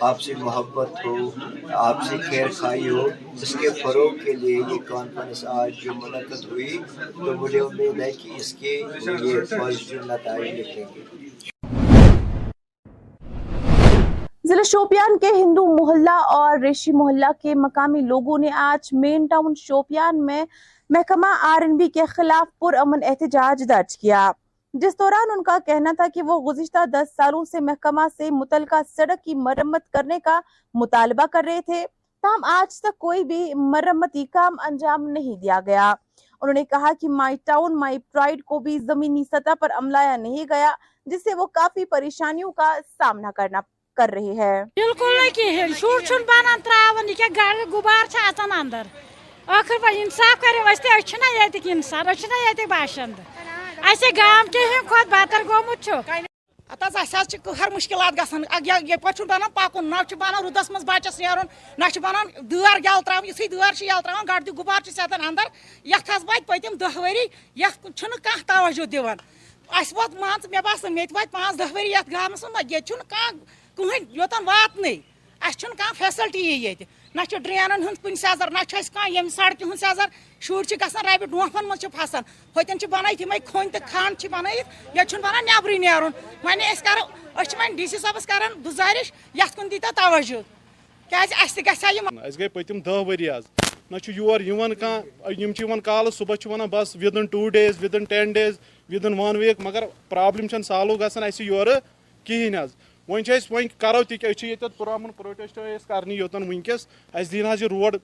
آپ 0.00 0.20
سے 0.20 0.34
محبت 0.38 1.04
ہو 1.04 1.30
آپ 1.78 2.02
سے 2.08 2.16
خیر 2.20 2.48
خائی 2.56 2.88
ہو، 2.88 3.04
اس 3.42 3.54
کے 3.60 3.68
فروغ 3.82 4.16
کے 4.24 4.32
لیے 4.32 4.56
یہ 4.56 4.78
کانفرنس 4.88 5.44
آج 5.54 5.82
جو 5.82 5.92
منعقد 5.94 6.44
ہوئی، 6.50 6.78
تو 7.16 7.34
مجھے 7.34 7.60
امید 7.60 8.00
ہے 8.00 8.10
کہ 8.12 8.30
اس 8.36 8.52
کے 8.54 8.72
یہ 9.22 9.40
پازیٹیو 9.50 10.00
نتائج 10.06 10.60
لکھیں 10.60 10.84
گے۔ 10.84 11.02
ضلع 14.44 14.62
شوپیان 14.66 15.18
کے 15.18 15.30
ہندو 15.36 15.66
محلہ 15.74 16.18
اور 16.34 16.58
ریشی 16.58 16.92
محلہ 16.92 17.32
کے 17.42 17.54
مقامی 17.56 18.00
لوگوں 18.02 18.38
نے 18.38 18.50
آج 18.56 18.88
مین 18.94 19.26
ٹاؤن 19.30 19.54
شوپیان 19.56 20.24
میں 20.26 20.44
محکمہ 20.90 21.34
آر 21.44 21.62
این 21.62 21.76
بی 21.76 21.88
کے 21.90 22.04
خلاف 22.08 22.58
پر 22.58 22.74
امن 22.74 23.00
احتجاج 23.02 23.62
درج 23.68 23.98
کیا۔ 23.98 24.30
جس 24.74 24.98
دوران 24.98 25.30
ان 25.30 25.42
کا 25.42 25.58
کہنا 25.66 25.92
تھا 25.96 26.06
کہ 26.14 26.22
وہ 26.22 26.52
گزشتہ 26.52 26.86
دس 26.86 27.16
سالوں 27.16 27.44
سے 27.44 27.60
محکمہ 27.60 28.00
سے 28.16 28.30
متعلقہ 28.30 28.74
سڑک 28.96 29.24
کی 29.24 29.34
مرمت 29.34 29.92
کرنے 29.92 30.20
کا 30.20 30.40
مطالبہ 30.74 31.26
کر 31.26 31.42
رہے 31.46 31.60
تھے، 31.60 31.86
تاہم 32.22 32.44
آج 32.44 32.80
تک 32.80 32.98
کوئی 32.98 33.24
بھی 33.24 33.54
مرمتی 33.54 34.26
کام 34.26 34.56
انجام 34.64 35.08
نہیں 35.08 35.36
دیا 35.36 35.60
گیا۔ 35.66 35.94
انہوں 36.42 36.54
نے 36.54 36.64
کہا 36.64 36.92
کہ 37.00 37.08
مائی 37.08 37.36
ٹاؤن، 37.44 37.78
مائی 37.78 37.98
پرائیڈ 37.98 38.44
کو 38.44 38.58
بھی 38.58 38.78
زمینی 38.78 39.24
سطح 39.24 39.54
پر 39.60 39.70
عملایا 39.70 40.16
نہیں 40.16 40.44
گیا، 40.50 40.74
جس 41.06 41.24
سے 41.24 41.34
وہ 41.34 41.46
کافی 41.46 41.84
پریشانیوں 41.84 42.52
کا 42.52 42.78
سامنا 42.98 43.30
کرنا 43.30 43.60
کر 43.96 44.08
رہے 44.08 44.32
ہیں۔ 44.32 44.64
بالکل 44.64 45.28
کہین 45.34 45.72
شور 45.74 46.00
چھن 46.00 46.22
بان 46.26 46.44
بنان 46.44 46.60
تراون، 46.60 47.08
یہ 47.08 47.24
گاڑی 47.36 47.70
غبار 47.70 48.06
چھ 48.06 48.16
آسان 48.28 48.52
اندر۔ 48.52 48.82
آخر 49.46 49.74
پر 49.82 49.88
انصاف 49.92 50.40
کرے، 50.40 50.60
وجہ 50.60 50.96
اچھنا 50.96 51.00
چھِنا 51.00 51.38
ییٚتِکۍ 51.38 51.70
اِنسان 51.70 52.00
اچھنا 52.00 52.14
چھِنا 52.14 52.46
ییٚتِکۍ 52.46 52.66
باشنٛدٕ۔ 52.66 53.57
اسے 53.86 54.10
گام 54.16 54.46
کے 54.52 54.58
ہم 54.58 54.86
خود 54.88 55.12
گومت 55.48 55.88
ات 56.70 56.82
ہر 57.58 57.70
مشکلات 57.72 58.18
گژھان 58.18 58.42
یِتھ 58.88 59.02
پٲٹھۍ 59.02 59.48
پکن 59.54 59.84
نہ 59.90 60.02
چھُ 60.08 60.16
رودس 60.42 60.70
روٗدَس 60.70 60.84
بچس 60.86 61.18
نیر 61.18 61.38
نہ 61.78 61.84
چھُ 61.92 62.00
دار 62.02 62.14
دٲر 62.50 62.76
تر 62.84 63.00
ترٛاوٕنۍ 63.06 63.32
دار 63.50 63.72
یل 63.72 63.74
تر 63.74 63.82
یَلہٕ 63.84 64.02
ترٛاوان 64.02 64.26
گۄڈٕ 64.28 64.44
تہِ 64.44 64.52
اندر 64.58 64.84
چھِ 64.84 64.90
سٮ۪تان 64.92 65.20
اَندَر۔ 65.26 65.46
دہ 66.80 66.98
وری 66.98 67.26
یَتھ 67.56 67.86
چھُنہٕ 67.96 68.20
توجہ 68.46 68.86
دِوان 68.92 69.16
اس 69.80 69.92
ووت 69.92 70.14
مان 70.20 70.38
مے 70.40 70.48
مےٚ 70.50 70.62
باسان 70.64 70.94
مےٚ 70.94 71.06
تہِ 71.06 71.30
پانچ 71.30 71.58
دہ 71.58 71.72
وری 71.74 71.90
یَتھ 71.90 72.10
گامس 72.12 72.44
منٛز 72.44 72.72
ییٚتہِ 72.72 72.86
چھُنہٕ 72.88 73.08
کانٛہہ 73.08 73.44
کٕہٕنۍ 73.76 74.04
یوٚتَن 74.16 74.44
واتنٕے 74.44 74.94
نہ 77.18 77.24
چھُ 77.30 77.38
ڈرینن 77.44 77.82
ہُنٛد 77.82 78.02
کُنہِ 78.02 78.16
سیزر، 78.16 78.50
نہ 78.50 78.62
چھُ 78.68 78.78
اَسہِ 78.78 78.94
کانٛہہ 78.94 79.12
ییٚمہِ 79.12 79.32
سڑکہِ 79.32 79.62
ہُنٛد 79.66 79.80
سیزر۔ 79.80 80.08
شُرۍ 80.40 80.66
چھِ 80.68 80.74
گژھان 80.80 81.04
رَبہِ 81.06 81.26
ڈونٛپھن 81.30 81.64
منٛز 81.68 81.80
چھِ 81.80 81.88
پھسان۔ 81.94 82.22
ہُتٮ۪ن 82.54 82.78
چھِ 82.78 82.86
بَنٲیِتھ 82.94 83.22
یِمے 83.22 83.38
کھٔنۍ 83.48 83.70
تہٕ 83.72 83.86
کھنٛڈ 83.90 84.18
چھِ 84.20 84.28
بَنٲیِتھ، 84.34 84.68
ییٚتہِ 84.94 85.08
چھُنہٕ 85.10 85.24
بَنان 85.26 85.44
نٮ۪برٕے 85.44 85.78
نیرُن۔ 85.84 86.12
وۄنۍ 86.44 86.66
أسۍ 86.72 86.84
کَرو 86.86 87.04
أسۍ 87.38 87.48
چھِ 87.50 87.54
وۄنۍ 87.58 87.76
ڈی 87.76 87.86
سی 87.86 87.98
صٲبَس 87.98 88.26
کران 88.30 88.52
گُزٲرِش 88.64 89.12
یَتھ 89.40 89.56
کُن 89.56 89.70
دیٖتو 89.70 89.90
توجہ۔ 89.96 90.40
کیازِ 91.10 91.32
اَسہِ 91.42 91.54
تہِ 91.54 91.66
گژھِ 91.66 91.84
ہا 91.84 91.90
یِم 91.94 92.06
اَسہِ 92.18 92.38
گٔے 92.38 92.48
پٔتِم 92.54 92.80
دہ 92.86 92.96
ؤری 93.06 93.28
حظ 93.30 93.44
نہ 93.90 93.98
چھُ 93.98 94.12
یور 94.16 94.40
یِوان 94.40 94.74
کانٛہہ، 94.74 95.32
یِم 95.40 95.52
چھِ 95.52 95.64
یِوان 95.64 95.80
کالہٕ، 95.80 96.12
صُبحس 96.18 96.38
چھِ 96.40 96.50
وَنان 96.50 96.68
بَس 96.74 96.96
within 96.96 97.26
two 97.32 97.48
days 97.50 97.82
within 97.82 98.04
ten 98.04 98.32
days 98.32 98.58
within 98.90 99.18
one 99.18 99.36
week 99.36 99.60
مگر 99.66 99.82
پرٛابلِم 100.08 100.46
چھَنہٕ، 100.48 100.66
سالوٗ 100.70 100.96
گژھان 101.00 101.24
اَسہِ 101.24 101.46
یورٕ 101.46 101.76
کِہیٖنۍ 102.24 102.62
حظ 102.62 102.70
ون 103.08 103.22
وی 103.50 103.66
کرو 103.78 104.02
تک 104.02 104.78
پرامن 104.78 105.10
پروٹیسٹ 105.16 105.88
کرنے 105.88 106.14
یوتن 106.14 106.42
ونکس 106.48 106.86
اس 107.14 107.32
دین 107.32 107.46
یہ 107.60 107.66
روڈ 107.66 107.96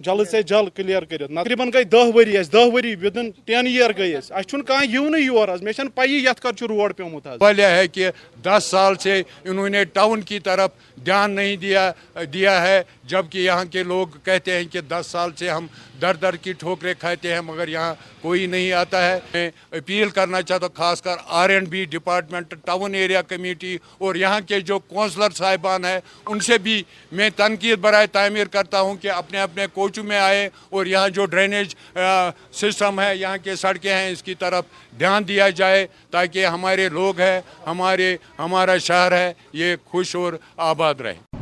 جلد 0.00 0.28
سے 0.30 0.42
جلد 0.42 0.76
کلیئر 0.76 1.04
کر 1.04 1.26
تقریباً 1.26 1.70
گئی 1.74 1.84
دہ 1.84 1.96
وری 2.14 2.36
دہ 2.52 2.66
وری 2.72 2.94
ودن 2.94 3.30
ٹین 3.44 3.66
ایئر 3.66 3.90
گئی 3.96 4.14
کھانا 4.48 4.82
یونی 4.82 5.20
یور 5.20 5.48
مے 5.62 5.72
پی 5.94 6.16
یت 6.16 6.40
کر 6.40 6.62
روڈ 6.62 6.96
پیومت 6.96 7.28
پہلے 7.40 7.66
ہے 7.66 7.86
کہ 7.88 8.10
دس 8.44 8.64
سال 8.64 8.94
سے 8.94 9.22
انہوں 9.44 9.68
نے 9.68 9.84
ٹاؤن 9.84 10.20
کی 10.20 10.38
طرف 10.38 10.70
دھیان 11.04 11.30
نہیں 11.30 11.56
دیا 11.56 11.90
دیا 12.32 12.60
ہے۔ 12.62 12.82
جبکہ 13.08 13.38
یہاں 13.38 13.64
کے 13.72 13.82
لوگ 13.82 14.06
کہتے 14.24 14.56
ہیں 14.56 14.64
کہ 14.72 14.80
دس 14.80 15.06
سال 15.06 15.30
سے 15.38 15.50
ہم 15.50 15.66
در 16.02 16.14
در 16.22 16.36
کی 16.36 16.52
ٹھوکریں 16.58 16.92
کھاتے 16.98 17.32
ہیں، 17.32 17.40
مگر 17.40 17.68
یہاں 17.68 17.94
کوئی 18.20 18.46
نہیں 18.46 18.72
آتا 18.72 19.04
ہے۔ 19.04 19.18
میں 19.32 19.50
اپیل 19.72 20.10
کرنا 20.10 20.40
چاہتا 20.42 20.66
ہوں، 20.66 20.74
خاص 20.76 21.02
کر 21.02 21.16
R 21.40 21.48
and 21.50 21.68
B 21.68 21.84
department, 21.90 22.54
town 22.64 22.94
area 22.94 23.22
committee 23.22 23.76
اور 23.98 24.14
یہاں 24.14 24.40
کے 24.48 24.60
جو 24.60 24.78
کونسلر 24.78 25.30
صاحبان 25.36 25.84
ہیں، 25.84 25.98
ان 26.26 26.40
سے 26.40 26.58
بھی 26.58 26.82
میں 27.12 27.28
تنقید 27.36 27.78
برائے 27.80 28.06
تعمیر 28.12 28.46
کرتا 28.52 28.80
ہوں 28.80 28.96
کہ 29.02 29.10
اپنے 29.10 29.40
اپنے 29.40 29.66
کوچوں 29.74 30.04
میں 30.04 30.18
آئے 30.18 30.48
اور 30.70 30.86
یہاں 30.86 31.08
جو 31.08 31.26
ڈرینیج 31.26 31.74
سسٹم 32.54 33.00
ہے، 33.00 33.14
یہاں 33.16 33.36
کے 33.44 33.56
سڑکیں 33.56 33.92
ہیں، 33.92 34.10
اس 34.10 34.22
کی 34.22 34.34
طرف 34.34 34.64
دھیان 34.98 35.28
دیا 35.28 35.48
جائے 35.50 35.86
تاکہ 36.10 36.46
ہمارے 36.46 36.88
لوگ 36.88 37.20
ہیں، 37.20 37.40
ہمارے، 37.66 38.16
ہمارا 38.38 38.76
شہر 38.78 39.12
ہے، 39.12 39.32
یہ 39.52 39.76
خوش 39.84 40.14
اور 40.16 40.32
آباد 40.56 41.00
رہے 41.00 41.33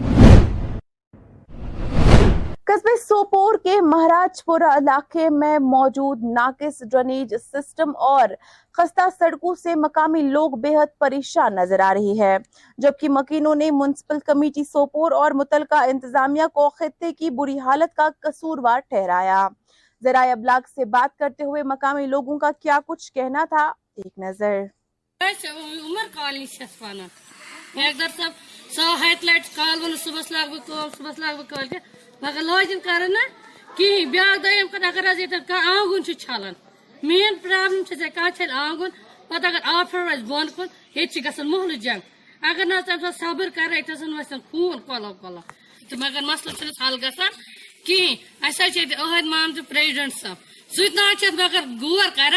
قصبے 2.73 2.97
سوپور 2.97 3.55
کے 3.63 3.81
مہاراج 3.81 4.45
پورا 4.45 4.75
علاقے 4.75 5.31
میں 5.31 5.59
موجود 5.59 6.23
ناقص 6.23 6.83
ڈرنیج 6.83 7.37
سسٹم 7.37 7.97
اور 7.97 8.29
خستہ 8.73 9.01
سڑکوں 9.19 9.55
سے 9.55 9.75
مقامی 9.75 10.23
لوگ 10.23 10.51
بے 10.51 10.77
حد 10.77 10.99
پریشان 10.99 11.55
نظر 11.55 11.81
آ 11.81 11.95
رہی 11.95 12.21
ہے 12.21 12.37
جبکہ 12.79 13.09
مکینوں 13.09 13.55
نے 13.55 13.71
منسپل 13.71 14.19
کمیٹی 14.19 14.65
سوپور 14.65 15.13
اور 15.13 15.31
متعلقہ 15.31 15.75
انتظامیہ 15.75 16.43
کو 16.55 16.69
خطے 16.69 17.13
کی 17.13 17.31
بری 17.31 17.59
حالت 17.59 17.97
کا 17.97 18.09
قصوروار 18.21 18.81
ٹھہرایا۔ 18.81 19.49
ذرائع 20.05 20.33
ابلاغ 20.33 20.61
سے 20.75 20.85
بات 20.85 21.19
کرتے 21.19 21.45
ہوئے 21.45 21.63
مقامی 21.63 22.07
لوگوں 22.07 22.39
کا 22.39 22.51
کیا 22.61 22.79
کچھ 22.87 23.13
کہنا 23.13 23.45
تھا، 23.45 23.73
ایک 23.97 24.19
نظر۔ 24.19 24.63
عمر 25.21 26.15
کالنی 26.15 26.47
صبح 26.47 26.93
صبح 30.23 31.11
مگر 32.23 32.43
لاجن 32.43 32.81
کر 32.85 33.03
کہین 33.77 34.11
بیاکھ 34.11 34.43
دویم 34.43 34.67
کتھ 34.73 34.85
اگر 34.87 35.11
حظ 35.11 35.21
چھلان 36.21 36.55
مین 37.03 37.35
پرابلم 37.43 37.83
سے 37.89 38.09
کانٛہہ 38.09 38.37
چھلہِ 38.37 38.53
آنٛگُن 38.55 38.91
اگر 39.31 39.61
آفر 39.65 39.91
پھیوٚر 39.91 40.09
آسہِ 40.09 40.57
کن 40.57 40.67
یہ 40.95 41.01
ییٚتہِ 41.01 41.45
محل 41.45 41.75
جنگ 41.85 42.01
اگر 42.43 42.65
نا 42.65 42.81
تمہیں 42.87 43.11
صبر 43.21 43.49
کران 43.57 44.13
وسن 44.19 44.39
خون 44.51 44.79
کلو 44.87 45.13
کلو 45.23 45.41
تو 45.91 45.97
مگر 45.99 46.23
مسلس 46.23 46.81
حل 46.83 46.97
گا 47.03 47.29
کہین 47.87 48.15
اَسہِ 48.43 48.67
حظ 48.67 48.77
تو 48.77 49.03
عہد 49.05 49.59
پریزڈنٹ 49.69 50.13
صاحب 50.21 50.37
سُہ 50.77 51.31
مگر 51.39 51.65
غور 51.81 52.09
کر 52.17 52.35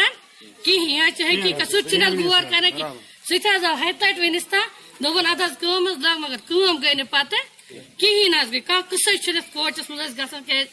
حقیقت 1.22 1.74
یہِ 1.74 2.22
غور 2.22 2.42
کر 2.50 2.70
کِہیٖنۍ 2.70 2.82
آؤ 2.82 2.96
تہِ 3.28 3.46
حظ 3.46 3.64
ونس 3.64 3.82
ہَتہِ 3.82 3.98
دن 4.00 4.18
وٕنِس 4.18 4.46
تام 4.50 6.20
مگر 6.20 6.36
کٲم 6.48 6.82
گئی 6.82 6.94
نا 6.94 7.04
پتہ 7.10 7.36
کہین 7.70 8.30
نہ 8.30 8.42
گئی۔ 8.50 8.60
کھانا 8.60 8.80
قصے 8.90 9.16
چھ 9.18 9.38
کوچس 9.52 9.90
مز 9.90 10.16
گا 10.18 10.24
کیاز 10.46 10.66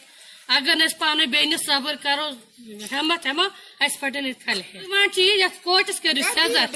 اگر 0.48 0.74
نس 0.76 0.96
پانے 0.98 1.26
بینے 1.26 1.56
صبر 1.58 1.94
کرو 2.02 2.28
ہمت 2.92 3.26
ہما 3.26 3.46
اس 3.84 3.98
پھٹن 4.00 4.26
اس 4.26 4.36
کھل 4.44 4.60
ہے 4.60 4.80
وان 4.90 5.10
چیز 5.12 5.42
اس 5.44 5.58
کوچس 5.62 6.00
کر 6.00 6.20
سزر 6.34 6.66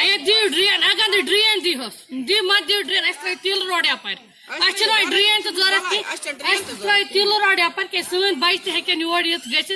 اے 0.00 0.16
دی 0.18 0.36
ڈرین۔ 0.48 0.82
اگر 0.82 1.06
دی 1.12 1.20
ڈرین 1.22 1.64
دی 1.64 1.74
ہس 1.80 1.96
دی 2.28 2.40
مت 2.40 2.68
دی 2.68 2.82
ڈرین 2.82 3.04
اس 3.04 3.24
تیل 3.42 3.62
روڑیا 3.62 3.94
پر 4.02 4.14
اچھ 4.58 4.82
روڑ 4.82 5.02
ڈرین 5.10 5.40
تو 5.44 5.50
ضرورت 5.56 5.90
کی 5.90 5.98
اس 6.52 6.62
روڑ 6.82 6.98
تیل 7.12 7.28
روڑیا 7.34 7.68
پر 7.76 7.84
کہ 7.90 8.02
سون 8.10 8.34
بچ 8.40 8.64
تے 8.64 8.70
ہکن 8.78 9.00
یور 9.00 9.24
یت 9.24 9.46
گچھ 9.52 9.72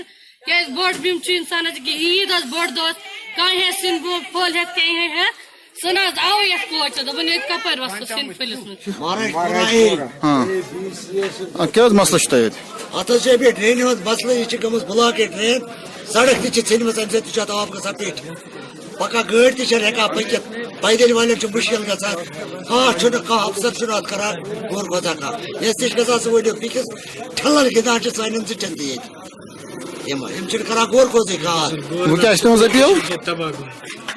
کہ 0.46 0.62
بڑ 0.76 0.92
بیم 1.00 1.18
چھ 1.25 1.30
انسان 1.37 1.64
کی 1.84 1.94
عید 2.04 2.30
اس 2.32 2.44
بڑ 2.50 2.66
دوس 2.76 2.96
کہیں 3.37 3.70
سن 3.80 3.96
بو 4.02 4.18
پھول 4.30 4.56
ہے 4.56 4.62
کہیں 4.76 5.08
ہے 5.16 5.26
سُہ 5.80 5.92
نہ 5.92 6.00
حظ 6.06 6.18
آوٕے 6.28 6.46
یَتھ 6.48 6.64
کوچ 6.70 6.96
دوٚپُن 7.06 7.28
ییٚتہِ 7.28 7.48
کَپٲرۍ 7.48 7.80
وَسو 7.82 8.04
سِنفٕلِس 8.14 8.58
منٛز 8.66 8.78
کیٛاہ 11.72 11.86
حظ 11.86 11.92
مسلہٕ 12.00 12.20
چھُ 12.22 12.28
تۄہہِ 12.30 12.50
اَتھ 12.98 13.10
حظ 13.10 13.22
چھِ 13.22 13.36
بیٚیہِ 13.40 13.54
ڈرٛینہِ 13.56 13.82
ہُنٛد 13.82 14.00
مسلہٕ 14.08 14.36
یہِ 14.36 14.48
چھِ 14.50 14.56
گٔمٕژ 14.62 14.82
بٕلاک 14.88 15.14
یہِ 15.20 15.28
ڈرٛین 15.34 15.60
سڑک 16.12 16.36
تہِ 16.42 16.48
چھِ 16.54 16.60
ژھیٚنمٕژ 16.68 16.98
اَمہِ 16.98 17.12
سۭتۍ 17.12 17.24
تہِ 17.24 17.32
چھُ 17.34 17.40
اَتھ 17.42 17.52
آب 17.58 17.68
گژھان 17.74 17.94
پیٚٹھۍ 18.00 18.24
پَکان 18.98 19.24
گٲڑۍ 19.30 19.52
تہِ 19.56 19.64
چھَنہٕ 19.68 19.86
ہٮ۪کان 19.88 20.08
پٔکِتھ 20.14 20.46
پیدٔلۍ 20.82 21.14
والٮ۪ن 21.16 21.38
چھُ 21.40 21.46
مُشکِل 21.54 21.82
گژھان 21.90 22.16
ہاں 22.70 22.90
چھُنہٕ 22.98 23.22
کانٛہہ 23.28 23.46
اَفسر 23.48 23.70
چھُنہٕ 23.78 23.96
اَتھ 23.98 24.08
کران 24.10 24.34
غور 24.70 24.86
گۄزا 24.92 25.12
کانٛہہ 25.20 25.40
یۄس 25.64 25.76
تہِ 25.78 25.84
چھِ 25.88 25.94
گژھان 25.98 26.18
سُہ 26.22 26.28
ؤنِو 26.34 26.52
بیٚکِس 26.60 26.86
ٹھِلَن 27.36 27.66
گِنٛدان 27.74 27.98
چھِ 28.02 28.08
سانٮ۪ن 28.16 28.44
زِٹھٮ۪ن 28.48 28.72
تہِ 28.78 28.84
ییٚتہِ 28.90 29.08
یِم 30.08 30.20
یِم 30.36 30.46
چھِنہٕ 30.50 30.66
کران 30.68 30.86
غور 30.92 31.06
خوزٕے 31.12 31.36
کار 31.44 31.70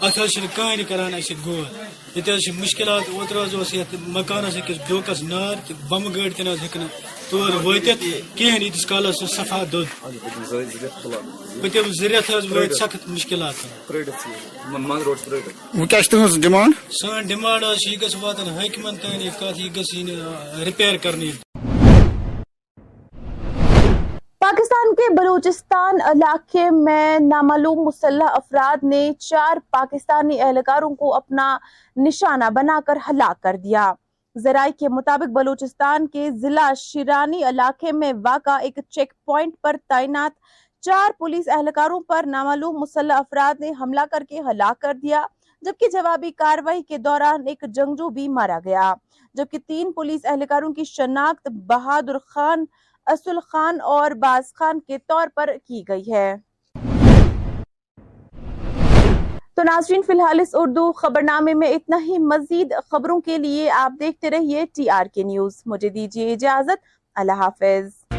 ات 0.00 0.18
کہانی 0.56 0.84
کران 0.84 1.14
اس 1.14 1.30
غور 1.44 1.64
یہ 2.14 2.22
حس 2.28 2.48
مشکلات 2.54 3.08
اوتر 3.12 3.36
حض 3.42 3.74
یت 3.74 3.94
مکانس 4.08 4.56
اکس 4.56 4.78
ڈوکس 4.88 5.22
نار 5.22 5.54
تو 5.68 5.74
بم 5.88 6.08
گڑ 6.14 6.28
تین 6.36 6.48
ہوں 6.48 6.88
تور 7.30 7.50
وتھ 7.64 7.88
کہین 8.34 8.62
یتس 8.62 8.84
کالس 8.86 9.18
سو 9.20 9.26
صفا 9.26 9.62
دود۔ 9.72 9.86
پتم 11.62 11.92
زرت 12.00 12.30
حض 12.30 12.52
وت 12.52 12.74
سخت 12.74 13.08
مشکلات۔ 13.08 13.54
سن 16.92 17.26
ڈمانڈ 17.26 17.64
یہ 17.86 17.96
گھس 18.00 18.14
واتن 18.20 18.48
حکمن 18.58 18.96
تین 18.96 19.20
یہ 19.22 19.30
کت 19.38 19.58
یہ 19.58 19.68
گھس 19.74 19.94
ریپیر 20.64 20.96
کرنے 20.96 21.30
کے 25.06 25.14
بلوچستان 25.14 26.00
علاقے 26.04 26.70
میں 26.70 27.18
نامعلوم 27.18 27.82
مسلح 27.84 28.24
افراد 28.34 28.82
نے 28.82 29.12
چار 29.18 29.56
پاکستانی 29.70 30.40
اہلکاروں 30.40 30.94
کو 30.94 31.14
اپنا 31.14 31.46
نشانہ 31.96 32.44
بنا 32.54 32.78
کر 32.86 32.98
ہلاک 33.08 33.40
کر 33.42 33.56
دیا۔ 33.56 33.92
ذرائع 34.36 34.70
کے 34.78 34.88
مطابق 34.88 35.28
بلوچستان 35.32 36.06
کے 36.06 36.30
ضلع 36.30 36.72
شیرانی 36.76 37.42
علاقے 37.44 37.92
میں 37.92 38.12
واقع 38.24 38.58
ایک 38.62 38.78
چیک 38.88 39.12
پوائنٹ 39.24 39.54
پر 39.62 39.76
تعینات 39.88 40.32
چار 40.84 41.10
پولیس 41.18 41.48
اہلکاروں 41.48 42.00
پر 42.00 42.24
نامعلوم 42.26 42.80
مسلح 42.80 43.18
افراد 43.18 43.60
نے 43.60 43.70
حملہ 43.80 44.06
کر 44.10 44.22
کے 44.28 44.40
ہلاک 44.40 44.80
کر 44.80 44.94
دیا، 45.02 45.24
جبکہ 45.62 45.88
جوابی 45.92 46.30
کاروائی 46.30 46.82
کے 46.82 46.98
دوران 46.98 47.46
ایک 47.46 47.64
جنگجو 47.68 48.08
بھی 48.08 48.28
مارا 48.28 48.58
گیا۔ 48.64 48.94
جبکہ 49.34 49.58
تین 49.66 49.92
پولیس 49.92 50.24
اہلکاروں 50.24 50.72
کی 50.72 50.84
شناخت 50.84 51.48
بہادر 51.66 52.18
خان 52.18 52.64
اسل 53.06 53.38
خان 53.40 53.80
اور 53.80 54.10
باز 54.10 54.52
خان 54.54 54.80
کے 54.80 54.98
طور 54.98 55.28
پر 55.34 55.50
کی 55.66 55.82
گئی 55.88 56.12
ہے۔ 56.12 56.36
تو 59.54 59.62
ناظرین، 59.62 60.02
فی 60.02 60.12
الحال 60.12 60.40
اس 60.40 60.48
اردو 60.52 60.92
خبرنامے 60.92 61.54
میں 61.54 61.68
اتنا 61.68 61.98
ہی۔ 62.02 62.18
مزید 62.18 62.74
خبروں 62.90 63.20
کے 63.20 63.38
لیے 63.38 63.70
آپ 63.70 63.92
دیکھتے 64.00 64.30
رہیے 64.30 64.64
ٹی 64.74 64.90
آر 64.90 65.06
کے 65.14 65.22
نیوز۔ 65.22 65.62
مجھے 65.66 65.88
دیجیے 65.88 66.32
اجازت۔ 66.32 66.84
اللہ 67.14 67.32
حافظ۔ 67.32 68.15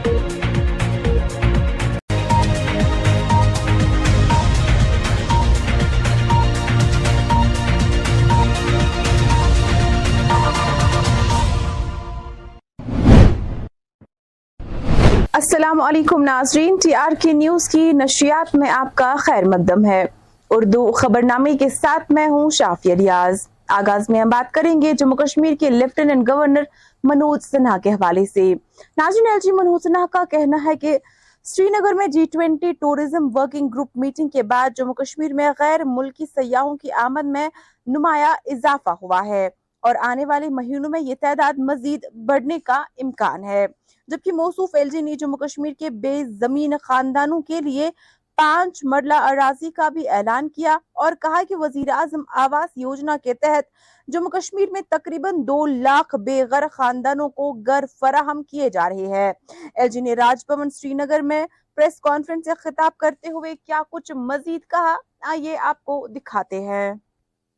السلام 15.37 15.81
علیکم 15.81 16.23
ناظرین، 16.23 16.77
ٹی 16.83 16.95
آر 16.95 17.09
کے 17.21 17.33
نیوز 17.33 17.69
کی 17.69 17.91
نشریات 17.91 18.55
میں 18.55 18.69
آپ 18.69 18.95
کا 18.95 19.15
خیر 19.19 19.43
مقدم 19.45 19.85
ہے۔ 19.85 20.05
اردو 20.49 20.91
خبر 20.91 21.21
نامے 21.23 21.53
کے 21.57 21.69
ساتھ 21.69 22.11
میں 22.11 22.27
ہوں 22.27 22.49
شافیہ 22.49 22.93
ریاض۔ 22.93 23.47
آغاز 23.67 24.09
میں 24.09 24.21
ہم 24.21 24.29
بات 24.29 24.53
کریں 24.53 24.81
گے 24.81 24.93
جموں 24.93 25.17
کشمیر 25.17 25.55
کے 25.59 25.69
لیفٹیننٹ 25.69 26.29
گورنر 26.29 26.63
منوج 27.03 27.39
سنہا 27.51 27.77
کے 27.77 27.93
حوالے 27.93 28.25
سے۔ 28.25 28.53
ناظرین 28.97 29.27
ایل 29.27 29.39
جی 29.43 29.51
منوج 29.51 29.81
سنہا 29.83 30.05
کا 30.11 30.23
کہنا 30.31 30.57
ہے 30.65 30.75
کہ 30.75 30.97
سری 31.43 31.69
نگر 31.69 31.93
میں 31.93 32.07
G 32.07 32.25
twenty 32.25 32.71
tourism 32.71 33.29
working 33.35 33.67
group 33.67 33.89
meeting 33.95 34.27
کے 34.27 34.43
بعد 34.43 34.69
جموں 34.75 34.93
کشمیر 34.93 35.33
میں 35.33 35.49
غیر 35.59 35.85
ملکی 35.85 36.25
سیاحوں 36.25 36.75
کی 36.77 36.91
آمد 36.91 37.25
میں 37.25 37.49
نمایاں 37.87 38.35
اضافہ 38.45 38.95
ہوا 39.01 39.25
ہے 39.25 39.49
اور 39.79 39.95
آنے 40.01 40.25
والے 40.25 40.49
مہینوں 40.49 40.89
میں 40.89 41.01
یہ 41.01 41.15
تعداد 41.21 41.59
مزید 41.59 42.05
بڑھنے 42.25 42.59
کا 42.59 42.83
امکان 43.03 43.43
ہے۔ 43.43 43.67
جبکہ 44.07 44.31
موصوف 44.31 44.75
ایل 44.75 44.89
جی 44.89 45.01
نے 45.01 45.15
جموں 45.15 45.37
کشمیر 45.37 45.73
کے 45.79 45.89
بے 45.89 46.23
زمین 46.39 46.73
خاندانوں 46.83 47.41
کے 47.41 47.61
لیے 47.61 47.89
پانچ 48.37 48.79
مرلہ 48.83 49.13
اراضی 49.13 49.71
کا 49.71 49.89
بھی 49.89 50.07
اعلان 50.09 50.49
کیا 50.49 50.77
اور 50.93 51.13
کہا 51.21 51.41
کہ 51.49 51.55
وزیر 51.55 51.89
اعظم 51.89 52.21
آواس 52.35 52.69
یوجنا 52.75 53.17
کے 53.23 53.33
تحت 53.33 53.65
جموں 54.07 54.29
کشمیر 54.29 54.69
میں 54.71 54.81
تقریباً 54.89 55.35
دو 55.37 55.65
لاکھ 55.65 56.15
بے 56.15 56.43
گھر 56.51 56.63
خاندانوں 56.71 57.29
کو 57.29 57.51
گھر 57.53 57.85
فراہم 57.99 58.43
کیے 58.43 58.69
جا 58.69 58.89
رہے 58.89 59.07
ہیں۔ 59.07 59.33
ایل 59.75 59.89
جی 59.89 60.01
نے 60.01 60.13
راج 60.13 60.43
بھون 60.47 60.69
سری 60.69 60.93
نگر 60.93 61.21
میں 61.21 61.45
پریس 61.77 61.99
کانفرنس 62.01 62.45
سے 62.45 62.51
خطاب 62.59 62.97
کرتے 62.97 63.31
ہوئے 63.31 63.55
کیا 63.55 63.81
کچھ 63.89 64.11
مزید 64.11 64.61
کہا؟ 64.69 64.95
آئیے 65.21 65.57
آپ 65.57 65.83
کو 65.83 66.07
دکھاتے 66.07 66.61
ہیں۔ 66.61 66.93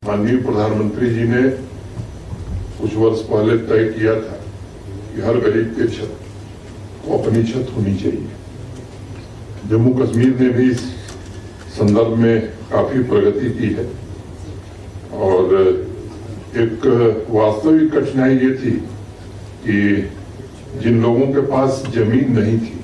مانوی 0.02 0.36
پردھان 0.46 0.78
منتری 0.78 1.14
جی 1.14 1.22
نے 1.22 1.42
کچھ 2.78 2.94
ورس 2.96 3.26
پہلے 3.28 3.56
طے 3.66 3.92
کیا 3.92 4.14
تھا 4.14 4.36
کہ 5.14 5.20
ہر 5.20 5.36
غریب 5.36 5.76
کے 5.76 5.88
چھت 5.88 6.29
اپنی 7.04 7.42
چھت 7.42 7.76
ہونی 7.76 7.96
چاہیے۔ 8.02 8.26
جموں 9.70 9.92
کشمیر 9.92 10.42
نے 10.42 10.48
بھی 10.48 10.70
اس 10.70 10.80
سندرب 11.78 12.18
میں 12.18 12.40
کافی 12.68 12.98
پرگتی 13.08 13.48
کی 13.58 13.74
ہے۔ 13.76 13.92
اور 15.10 15.72
ایک 16.54 16.86
واستوک 17.28 17.94
کٹھنائی 17.94 18.38
یہ 18.42 18.54
تھی 18.62 18.78
کہ 19.64 19.94
جن 20.80 21.00
لوگوں 21.00 21.32
کے 21.32 21.40
پاس 21.40 21.82
زمین 21.94 22.24
نہیں 22.28 22.56
تھی 22.56 22.78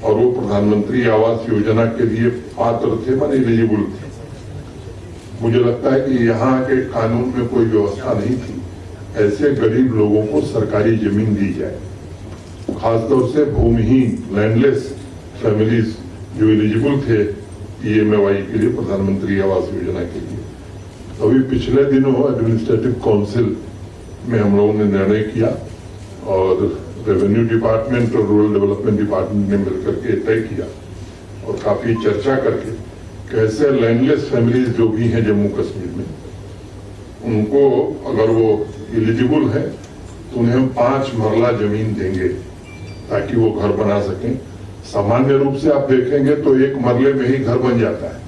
اور 0.00 0.12
وہ 0.12 0.40
پردھان 0.40 0.64
منتری 0.64 1.10
آواس 1.10 1.52
یوجنا 1.52 1.84
کے 1.84 2.04
لیے 2.04 2.30
پاتر 2.54 2.88
تھے 3.04 3.14
من 3.14 3.30
ایلیجیبل 3.30 3.84
تھے۔ 3.98 4.10
مجھے 5.40 5.58
لگتا 5.58 5.94
ہے 5.94 6.00
کہ 6.00 6.22
یہاں 6.22 6.64
کے 6.68 6.74
قانون 6.92 7.30
میں 7.36 7.48
کوئی 7.48 7.66
ویوستھا 7.72 8.12
نہیں 8.12 8.36
تھی۔ 8.46 8.54
ایسے 9.14 9.44
غریب 9.44 9.94
لوگوں 9.94 10.22
کو 10.26 10.40
سرکاری 10.52 10.96
زمین 10.96 11.36
دی 11.40 11.52
جائے۔ 11.52 11.78
خاص 12.66 13.08
طور 13.08 13.28
سے 13.32 13.44
بھومہین 13.44 14.16
لینڈ 14.30 14.56
لیس 14.56 14.82
فیملیز 15.40 15.96
جو 16.38 16.48
ایلیجیبل 16.48 16.98
تھے 17.04 17.22
پی 17.80 17.92
ایم 17.92 18.12
ای 18.12 18.18
وائی 18.18 18.42
کے 18.52 18.58
لیے 18.58 18.68
پردھان 18.76 19.00
منتری 19.00 19.40
آواس 19.42 19.72
یوجنا 19.74 20.02
کے 20.12 20.18
لیے۔ 20.20 20.38
ابھی 21.20 21.38
پچھلے 21.50 21.82
دنوں 21.84 22.22
ایڈمنسٹریٹو 22.22 22.90
کونسل 23.00 23.52
میں 24.28 24.38
ہم 24.38 24.56
لوگوں 24.56 24.72
نے 24.74 24.84
نرنے 24.84 25.22
کیا 25.34 25.50
اور 26.34 26.56
ریونیو 27.06 27.42
ڈپارٹمنٹ 27.50 28.14
اور 28.16 28.24
رورل 28.24 28.52
ڈیولپمنٹ 28.52 29.00
ڈپارٹمنٹ 29.00 29.48
نے 29.48 29.56
مل 29.56 29.80
کر 29.84 29.94
کے 30.02 30.16
طے 30.26 30.40
کیا 30.42 30.64
اور 31.44 31.54
کافی 31.62 31.94
چرچا 32.04 32.36
کر 32.44 32.56
کے 32.64 32.70
کیسے 33.30 33.70
لینڈ 33.70 34.02
لیس 34.02 34.28
فیملیز 34.30 34.76
جو 34.76 34.88
بھی 34.88 35.12
ہیں 35.12 35.20
جموں 35.20 35.48
کشمیر 35.48 35.96
میں، 35.96 36.04
ان 37.24 37.44
کو 37.44 37.62
اگر 38.04 38.28
وہ 38.28 38.56
ایلیجیبل 38.92 39.48
ہیں 39.56 39.66
تو 40.32 40.40
انہیں 40.40 40.54
ہم 40.54 40.68
پانچ 40.74 41.14
مرلہ 41.14 41.56
زمین 41.58 41.92
دیں 42.00 42.14
گے۔ 42.14 42.28
تاکہ 43.10 43.36
وہ 43.36 43.60
گھر 43.60 43.84
بنا 43.84 44.00
سکیں۔ 44.02 44.34
سامانیہ 44.92 45.36
روپ 45.36 45.58
سے 45.60 45.72
آپ 45.72 45.90
دیکھیں 45.90 46.26
گے 46.26 46.34
تو 46.36 46.52
ایک 46.52 46.72
مرلے 46.80 47.12
میں 47.12 47.26
ہی 47.26 47.44
گھر 47.44 47.56
بن 47.56 47.78
جاتا 47.78 48.06
ہے۔ 48.06 48.18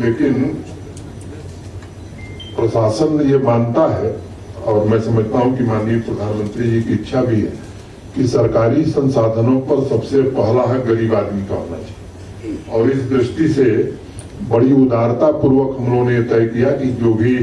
لیکن 0.00 0.52
پرشاسن 2.56 3.30
یہ 3.30 3.36
مانتا 3.42 4.00
ہے 4.00 4.16
اور 4.54 4.86
میں 4.86 4.98
سمجھتا 5.04 5.38
ہوں 5.38 5.56
کہ 5.56 5.64
ماننی 5.64 6.00
پردھان 6.06 6.32
منتری 6.38 6.70
جی 6.70 6.80
کی 6.82 6.92
اچھا 6.92 7.24
بھی 7.24 7.42
ہے 7.42 7.50
کہ 8.14 8.26
سرکاری 8.26 8.84
سنسادنوں 8.84 9.60
پر 9.60 9.76
سب 9.88 10.04
سے 10.04 10.22
پہلا 10.22 10.62
ہے 10.68 10.78
گریب 10.88 11.14
آدمی 11.14 11.40
کا 11.48 11.54
ہونا 11.54 11.76
چاہیے۔ 11.76 12.56
اور 12.66 12.88
اس 12.88 13.10
درشتی 13.10 13.48
سے 13.48 13.90
بڑی 14.48 14.72
ادارتا 14.72 15.30
پروک 15.30 15.80
ہم 15.80 15.92
لوگوں 15.92 16.10
نے 16.10 16.16
یہ 16.16 16.22
طے 16.30 16.48
کیا 16.48 16.70
کہ 16.70 16.84
جو 16.84 17.12
بھی 17.12 17.38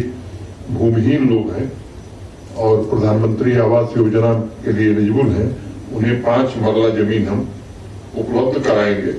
بھومہین 0.74 1.34
لوگ 1.34 1.56
ہیں 1.56 1.66
اور 2.54 2.84
پردھان 2.90 3.18
منتری 3.18 3.60
آواس 3.60 3.98
یوجنا 3.98 4.44
کے 4.64 4.72
لیے 4.72 4.92
نجبل 4.92 5.42
ہیں 5.42 5.50
انہیں 5.91 6.22
پانچ 6.25 6.50
مرلہ 6.58 6.89
جمین 6.96 7.27
ہم 7.27 7.39
اپلبدھ 8.13 8.67
کرائیں 8.67 8.96
گے۔ 8.96 9.12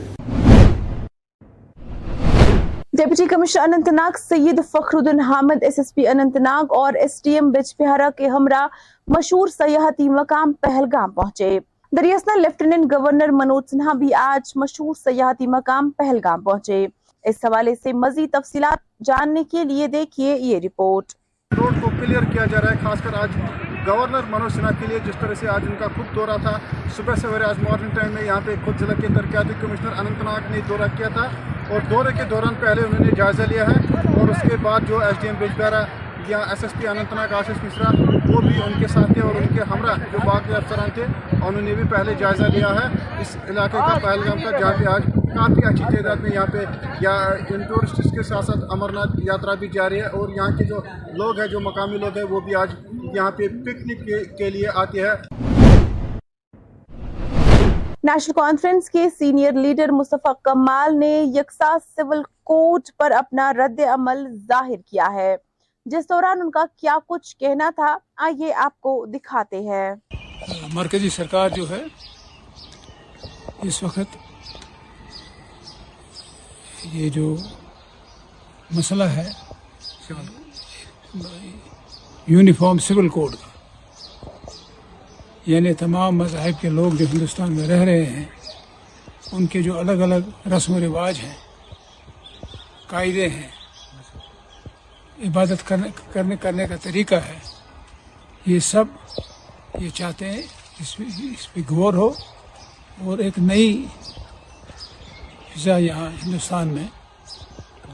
deputy 2.92 3.26
commissioner 3.26 3.74
Anantnag 3.76 4.16
Syed 4.28 4.60
Fakhruddin 4.98 5.20
Hamid 5.20 5.62
S 5.62 5.78
S 5.78 5.94
P 5.94 6.06
Anantnag 6.08 6.72
اور 6.76 6.92
ایس 6.92 7.22
ڈی 7.24 7.34
ایم 7.34 7.50
بچ 7.50 7.74
بہارا 7.78 8.08
کے 8.16 8.28
ہمراہ 8.28 8.66
مشہور 9.16 9.48
سیاحتی 9.48 10.08
مقام 10.08 10.52
پہلگام 10.52 11.10
پہنچے۔ 11.10 11.58
دریاسنا 11.96 12.34
لیفٹیننٹ 12.40 12.92
گورنر 12.92 13.30
منوج 13.32 13.64
سنہا 13.70 13.92
بھی 13.92 14.14
آج 14.14 14.52
مشہور 14.56 14.94
سیاحتی 14.94 15.46
مقام 15.46 15.90
پہلگام 15.90 16.42
پہنچے۔ 16.42 16.86
اس 17.24 17.44
حوالے 17.44 17.74
سے 17.82 17.92
مزید 17.92 18.30
تفصیلات 18.32 19.04
جاننے 19.04 19.44
کے 19.44 19.64
لیے 19.64 19.86
دیکھیے 19.86 20.36
یہ 20.38 20.58
رپورٹ۔ 20.58 21.12
روڈ 21.50 21.82
کو 21.82 21.90
کلیئر 22.00 22.24
کیا 22.32 22.44
جا 22.44 22.60
رہا 22.60 22.70
ہے 22.70 22.76
خاص 22.82 22.98
کر 23.04 23.18
آج 23.22 23.30
گورنر 23.88 24.24
منوج 24.30 24.52
سنہا 24.52 24.70
کے 24.78 24.86
لیے 24.86 24.98
جس 25.04 25.14
طرح 25.20 25.34
سے 25.40 25.48
آج 25.48 25.66
ان 25.66 25.74
کا 25.78 25.86
خود 25.94 26.14
دورہ 26.16 26.36
تھا، 26.42 26.56
صبح 26.96 27.14
سویرے 27.20 27.44
آج 27.44 27.62
مارننگ 27.62 27.94
ٹائم 27.96 28.12
میں 28.14 28.24
یہاں 28.24 28.40
پہ 28.44 28.54
خود 28.64 28.80
ضلع 28.80 28.94
کے 29.00 29.06
ترقیاتی 29.14 29.54
کمشنر 29.60 29.98
اننت 29.98 30.22
ناگ 30.24 30.50
نے 30.52 30.60
دورہ 30.68 30.88
کیا 30.96 31.08
تھا 31.14 31.26
اور 31.68 31.88
دورے 31.90 32.12
کے 32.16 32.24
دوران 32.30 32.54
پہلے 32.60 32.82
انہوں 32.86 33.04
نے 33.04 33.10
جائزہ 33.16 33.42
لیا 33.48 33.64
ہے 33.68 33.78
اور 34.14 34.28
اس 34.28 34.42
کے 34.42 34.56
بعد 34.62 34.88
جو 34.88 34.98
ایس 35.06 35.20
ڈی 35.20 35.28
ایم 35.28 35.36
بیجبیارہ 35.38 35.82
یا 36.28 36.38
S 36.48 36.64
S 36.64 36.72
P 36.80 36.86
Anantnag, 37.14 37.32
Ashish 37.34 37.62
Mishra 37.64 37.90
وہ 38.28 38.40
بھی 38.40 38.60
ان 38.64 38.72
کے 38.80 38.86
ساتھ 38.94 39.12
تھے 39.12 39.20
اور 39.26 39.34
ان 39.40 39.46
کے 39.54 39.62
ہمراہ 39.70 39.96
جو 40.12 40.18
باقی 40.24 40.54
افسران 40.54 40.90
تھے، 40.94 41.04
انہوں 41.32 41.60
نے 41.60 41.74
بھی 41.74 41.84
پہلے 41.90 42.14
جائزہ 42.18 42.50
لیا 42.54 42.74
ہے۔ 42.78 42.86
اس 43.20 43.36
علاقے 43.50 43.78
کا 43.78 43.98
پہلگام 44.02 44.42
کا 44.44 44.58
جہاں 44.58 44.72
پہ 44.78 44.86
آج 44.94 45.02
کافی 45.34 45.64
اچھی 45.66 45.84
تعداد 45.94 46.22
میں 46.22 46.30
یہاں 46.34 46.46
پہ 46.52 46.64
یا 47.00 47.14
ان 47.50 47.62
ٹورسٹس 47.68 48.10
کے 48.16 48.22
ساتھ 48.28 48.44
ساتھ 48.46 48.64
امرناتھ 48.72 49.16
یاترا 49.24 49.54
بھی 49.60 49.68
جاری 49.74 50.00
ہے 50.00 50.06
اور 50.18 50.28
یہاں 50.36 50.50
کے 50.58 50.64
جو 50.64 50.80
لوگ 51.20 51.38
ہیں، 51.40 51.46
جو 51.48 51.60
مقامی 51.60 51.98
لوگ 51.98 52.16
ہیں، 52.16 52.24
وہ 52.30 52.40
بھی 52.40 52.54
آج 52.54 52.74
یہاں 53.14 53.30
پہ 53.30 53.48
پکنک 53.48 54.38
کے 54.38 54.50
لیے 54.50 54.68
آتی 54.74 55.02
ہے 55.02 55.12
نیشنل 58.04 58.32
کانفرنس 58.32 58.90
کے 58.90 59.10
سینئر 59.18 59.52
لیڈر 59.52 59.90
مصطفیٰ 59.90 60.32
کمال 60.42 60.98
نے 60.98 61.22
یکساں 61.34 61.78
سول 61.96 62.22
کوٹ 62.42 62.88
پر 62.96 63.10
اپنا 63.10 63.52
رد 63.52 63.80
عمل 63.92 64.26
ظاہر 64.48 64.80
کیا 64.86 65.08
ہے۔ 65.14 65.36
جس 65.86 66.08
دوران 66.10 66.40
ان 66.40 66.50
کا 66.50 66.64
کیا 66.76 66.98
کچھ 67.06 67.36
کہنا 67.36 67.70
تھا 67.74 67.96
آئیے 68.16 68.52
آپ 68.54 68.80
کو 68.80 69.06
دکھاتے 69.06 69.60
ہیں۔ 69.60 69.94
مرکزی 70.72 71.08
سرکار 71.08 71.48
جو 71.48 71.68
ہے 71.70 71.82
اس 73.62 73.82
وقت 73.82 74.16
یہ 76.92 77.08
جو 77.08 77.36
مسئلہ 78.70 79.04
ہے 79.04 79.28
یونیفارم 82.28 82.78
سول 82.78 83.08
کوڈ 83.08 83.32
کا۔ 83.32 83.48
یعنی 85.46 85.74
تمام 85.74 86.18
مذاہب 86.18 86.60
کے 86.60 86.68
لوگ 86.68 86.92
جو 86.92 87.04
ہندوستان 87.14 87.52
میں 87.52 87.68
رہ 87.68 87.84
رہے 87.84 88.06
ہیں، 88.06 88.24
ان 89.32 89.46
کے 89.46 89.62
جو 89.62 89.78
الگ 89.78 89.92
الگ 89.92 90.48
رسم 90.48 90.74
و 90.74 90.80
رواج 90.80 91.18
ہیں، 91.22 91.34
قاعدے 92.86 93.28
ہیں، 93.28 93.48
عبادت 95.18 95.68
کرنے 95.68 95.88
کرنے 96.12 96.36
کرنے 96.36 96.66
کا 96.66 96.76
طریقہ 96.76 97.14
ہے، 97.14 97.38
یہ 98.46 98.58
سب 98.58 98.84
یہ 99.78 99.90
چاہتے 99.94 100.32
ہیں 100.32 100.42
اس 100.80 100.96
پہ 100.96 101.02
اس 101.06 101.52
پہ 101.52 101.60
غور 101.70 101.94
ہو۔ 101.94 102.10
اور 103.04 103.18
ایک 103.18 103.38
نئی 103.38 103.86
فضا 105.54 105.78
یہاں 105.78 106.10
ہندوستان 106.24 106.68
میں 106.68 106.86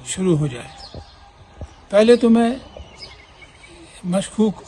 شروع 0.07 0.39
ہو 0.39 0.47
جائے۔ 0.47 0.99
پہلے 1.89 2.17
تو 2.17 2.31
میں 2.31 2.51
مشکوک 4.13 4.63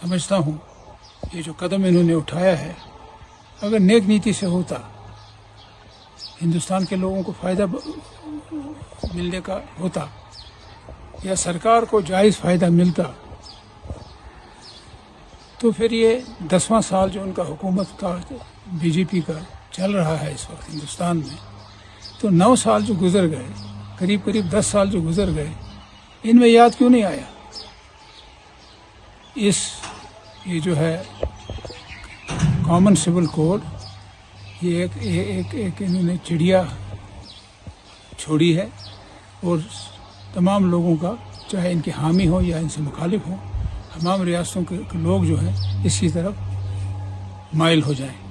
سمجھتا 0.00 0.36
ہوں 0.36 0.56
یہ 1.32 1.42
جو 1.42 1.52
قدم 1.58 1.84
انہوں 1.84 2.02
نے 2.02 2.14
اٹھایا 2.14 2.58
ہے، 2.60 2.72
اگر 3.58 3.80
نیک 3.80 4.08
نیتی 4.08 4.32
سے 4.32 4.46
ہوتا، 4.46 4.76
ہندوستان 6.42 6.84
کے 6.84 6.96
لوگوں 6.96 7.22
کو 7.22 7.32
فائدہ 7.40 7.64
ملنے 9.14 9.40
کا 9.44 9.58
ہوتا، 9.80 10.04
یا 11.24 11.34
سرکار 11.44 11.82
کو 11.90 12.00
جائز 12.10 12.38
فائدہ 12.40 12.68
ملتا، 12.70 13.02
تو 15.60 15.70
پھر 15.76 15.92
یہ 15.92 16.18
دسواں 16.52 16.80
سال 16.88 17.10
جو 17.10 17.22
ان 17.22 17.32
کا 17.32 17.42
حکومت 17.48 17.98
کا 18.00 18.16
بی 18.80 18.90
جے 18.90 19.04
پی 19.10 19.20
کا 19.26 19.38
چل 19.72 19.94
رہا 19.94 20.20
ہے 20.20 20.32
اس 20.34 20.48
وقت 20.50 20.68
ہندوستان 20.68 21.16
میں، 21.18 21.36
تو 22.20 22.30
نو 22.30 22.54
سال 22.64 22.84
جو 22.86 22.94
گزر 23.02 23.30
گئے، 23.30 23.46
قریب 23.98 24.24
قریب 24.24 24.52
دس 24.52 24.66
سال 24.66 24.90
جو 24.90 25.00
گزر 25.08 25.34
گئے 25.34 25.52
ان 26.24 26.38
میں 26.38 26.48
یاد 26.48 26.76
کیوں 26.78 26.88
نہیں 26.90 27.02
آیا؟ 27.02 27.24
اس 29.48 29.56
یہ 30.46 30.60
جو 30.60 30.76
ہے 30.76 31.02
کامن 32.66 32.94
سول 32.96 33.26
کوڈ 33.26 33.60
یہ 34.62 34.80
ایک 34.80 34.90
ایک 35.00 35.54
ایک 35.54 35.82
انہوں 35.82 36.02
نے 36.02 36.16
چڑیا 36.24 36.62
چھوڑی 38.18 38.56
ہے 38.58 38.66
اور 39.40 39.58
تمام 40.34 40.70
لوگوں 40.70 40.96
کا 40.96 41.14
چاہے 41.48 41.72
ان 41.72 41.80
کے 41.80 41.90
حامی 41.90 42.28
ہوں 42.28 42.42
یا 42.42 42.58
ان 42.58 42.68
سے 42.68 42.82
مخالف 42.82 43.26
ہوں، 43.26 43.36
تمام 43.94 44.22
ریاستوں 44.22 44.64
کے 44.68 44.76
لوگ 44.94 45.24
جو 45.24 45.40
ہیں 45.40 45.56
اس 45.84 46.00
کی 46.00 46.08
طرف 46.08 47.54
مائل 47.54 47.82
ہو 47.82 47.92
جائیں۔ 47.92 48.23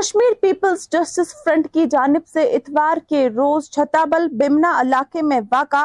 کشمیر 0.00 0.34
پیپلز 0.40 0.88
جسٹس 0.90 1.32
فرنٹ 1.44 1.66
کی 1.72 1.84
جانب 1.90 2.26
سے 2.26 2.42
اتوار 2.56 2.96
کے 3.08 3.28
روز 3.28 3.68
چھتابل 3.70 4.26
بمنا 4.32 4.72
علاقے 4.80 5.22
میں 5.22 5.40
واقع 5.50 5.84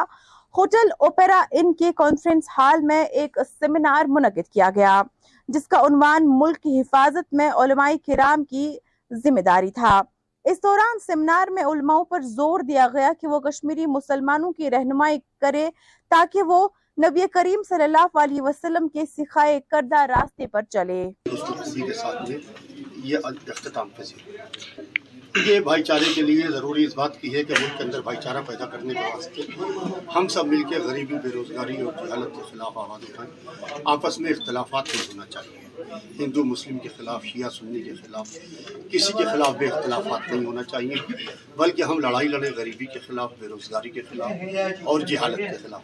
ہوٹل 0.55 0.91
اوپیرا 0.99 1.41
ان 1.51 1.73
کے 1.73 1.91
کانفرنس 1.95 2.47
ہال 2.57 2.81
میں 2.81 3.03
ایک 3.03 3.37
سیمینار 3.59 4.05
منعقد 4.07 4.47
کیا 4.53 4.69
گیا، 4.75 5.01
جس 5.49 5.67
کا 5.67 5.79
عنوان 5.79 6.29
ملک 6.39 6.61
کی 6.63 6.79
حفاظت 6.79 7.33
میں 7.33 7.49
علماء 7.63 7.89
کرام 8.07 8.43
کی 8.43 8.77
ذمہ 9.11 9.41
داری 9.41 9.71
تھا۔ 9.71 10.01
اس 10.45 10.63
دوران 10.63 10.99
سیمینار 11.07 11.51
میں 11.51 11.63
علماء 11.63 12.01
پر 12.09 12.21
زور 12.21 12.59
دیا 12.59 12.87
گیا 12.93 13.11
کہ 13.21 13.27
وہ 13.27 13.39
کشمیری 13.39 13.85
مسلمانوں 13.85 14.51
کی 14.51 14.71
رہنمائی 14.71 15.19
کرے 15.41 15.69
تاکہ 16.11 16.43
وہ 16.43 16.67
نبی 17.05 17.27
کریم 17.31 17.61
صلی 17.69 17.83
اللہ 17.83 18.17
علیہ 18.23 18.41
وسلم 18.41 18.87
کے 18.87 19.03
سکھائے 19.17 19.59
کردہ 19.69 20.05
راستے 20.09 20.47
پر 20.47 20.61
چلے۔ 20.69 21.09
یہ 23.05 23.17
اختتام 23.25 23.89
پذیر 23.89 24.21
جی۔ 24.25 25.51
یہ 25.51 25.59
بھائی 25.59 25.83
چارے 25.83 26.13
کے 26.15 26.21
لیے 26.21 26.47
ضروری 26.51 26.83
اس 26.83 26.93
بات 26.95 27.21
کی 27.21 27.33
ہے 27.35 27.43
کہ 27.43 27.53
ملک 27.59 27.77
کے 27.77 27.83
اندر 27.83 28.01
بھائی 28.01 28.17
چارہ 28.23 28.41
پیدا 28.45 28.65
کرنے 28.65 28.93
کے 28.93 28.99
واسطے 28.99 29.41
ہم 30.15 30.27
سب 30.27 30.45
مل 30.47 30.63
کے 30.63 30.79
غریبی 30.79 31.13
بے 31.13 31.29
روزگاری 31.33 31.81
اور 31.81 31.93
جہالت 31.93 32.35
کے 32.35 32.41
خلاف 32.51 32.77
آواز 32.77 33.03
اٹھائیں۔ 33.09 33.31
آپس 33.85 34.19
میں 34.19 34.31
اختلافات 34.31 34.85
نہیں 34.95 35.07
ہونا 35.07 35.25
چاہیے۔ 35.25 35.63
ہندو، 36.19 36.43
مسلم 36.43 36.77
کے 36.77 36.89
خلاف، 36.97 37.23
شیعہ، 37.25 37.49
سنی 37.49 37.81
کے 37.81 37.93
خلاف، 37.95 38.33
کسی 38.91 39.13
کے 39.17 39.23
خلاف 39.23 39.55
بے 39.57 39.67
اختلافات 39.67 40.31
نہیں 40.31 40.45
ہونا 40.45 40.63
چاہیے، 40.63 40.95
بلکہ 41.57 41.81
ہم 41.81 41.99
لڑائی 41.99 42.27
لڑیں 42.27 42.51
غریبی 42.57 42.85
کے 42.85 42.99
خلاف 42.99 43.33
بے 43.39 43.47
روزگاری 43.47 43.89
کے 43.89 44.01
خلاف 44.01 44.31
اور 44.83 44.99
جہالت 44.99 45.37
کے 45.37 45.57
خلاف۔ 45.63 45.81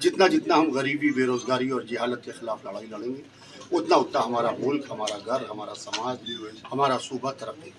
جتنا 0.00 0.26
جتنا 0.26 0.56
ہم 0.56 0.70
غریبی 0.70 1.10
بے 1.10 1.24
روزگاری 1.24 1.70
اور 1.70 1.82
جہالت 1.82 2.24
کے 2.24 2.32
خلاف 2.32 2.64
لڑائی 2.64 2.86
لڑیں 2.86 3.14
گے 3.16 3.22
اتنا 3.76 3.96
اتنا 3.96 4.24
ہمارا 4.26 4.50
ملک، 4.58 4.86
ہمارا 4.90 5.18
گھر، 5.26 5.50
ہمارا 5.50 5.74
سماج 5.74 6.30
ہمارا 6.72 6.98
صوبہ 6.98 7.32
ترقی 7.32 7.70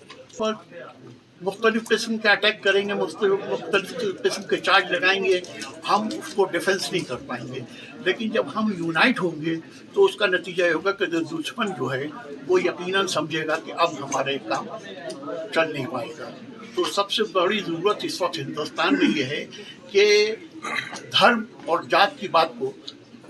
مختلف 1.42 1.88
قسم 1.88 2.18
کے 2.18 2.28
اٹیک 2.28 2.62
کریں 2.62 2.88
گے، 2.88 2.94
مختلف 2.94 3.94
قسم 4.22 4.42
کے 4.42 4.56
چارج 4.56 4.92
لگائیں 4.92 5.24
گے۔ 5.24 5.40
ہم 5.88 6.08
اس 6.12 6.34
کو 6.34 6.44
ڈیفنس 6.44 6.92
نہیں 6.92 7.04
کر 7.04 7.16
پائیں 7.16 7.54
گے۔ 7.54 7.60
لیکن 8.04 8.28
جب 8.28 8.46
ہم 8.56 8.72
یونائٹ 8.78 9.20
ہوں 9.20 9.44
گے، 9.44 9.56
تو 9.92 10.04
اس 10.04 10.16
کا 10.16 10.26
نتیجہ 10.26 10.64
یہ 10.64 10.72
ہوگا 10.72 10.92
کہ 10.92 11.06
دشمن 11.06 11.66
جو 11.66 11.92
ہے، 11.92 12.06
وہ 12.46 12.62
یقیناً 12.62 13.06
سمجھے 13.06 13.46
گا 13.46 13.56
کہ 13.64 13.72
اب 13.72 13.92
ہمارے 13.92 14.38
کام 14.38 14.66
چل 15.54 15.72
نہیں 15.72 15.86
پائے 15.86 16.08
گا۔ 16.18 16.30
تو 16.74 16.84
سب 16.84 17.10
سے 17.10 17.22
بڑی 17.22 17.60
ضرورت 17.60 17.98
اس 18.02 18.22
وقت 18.22 18.38
ہندوستان 18.38 18.94
میں 18.94 19.18
یہ 19.18 19.24
ہے 19.24 19.46
کہ 19.90 20.34
دھرم 21.20 21.44
اور 21.66 21.78
جات 21.82 22.20
کی 22.20 22.28
بات 22.28 22.48
کو 22.58 22.72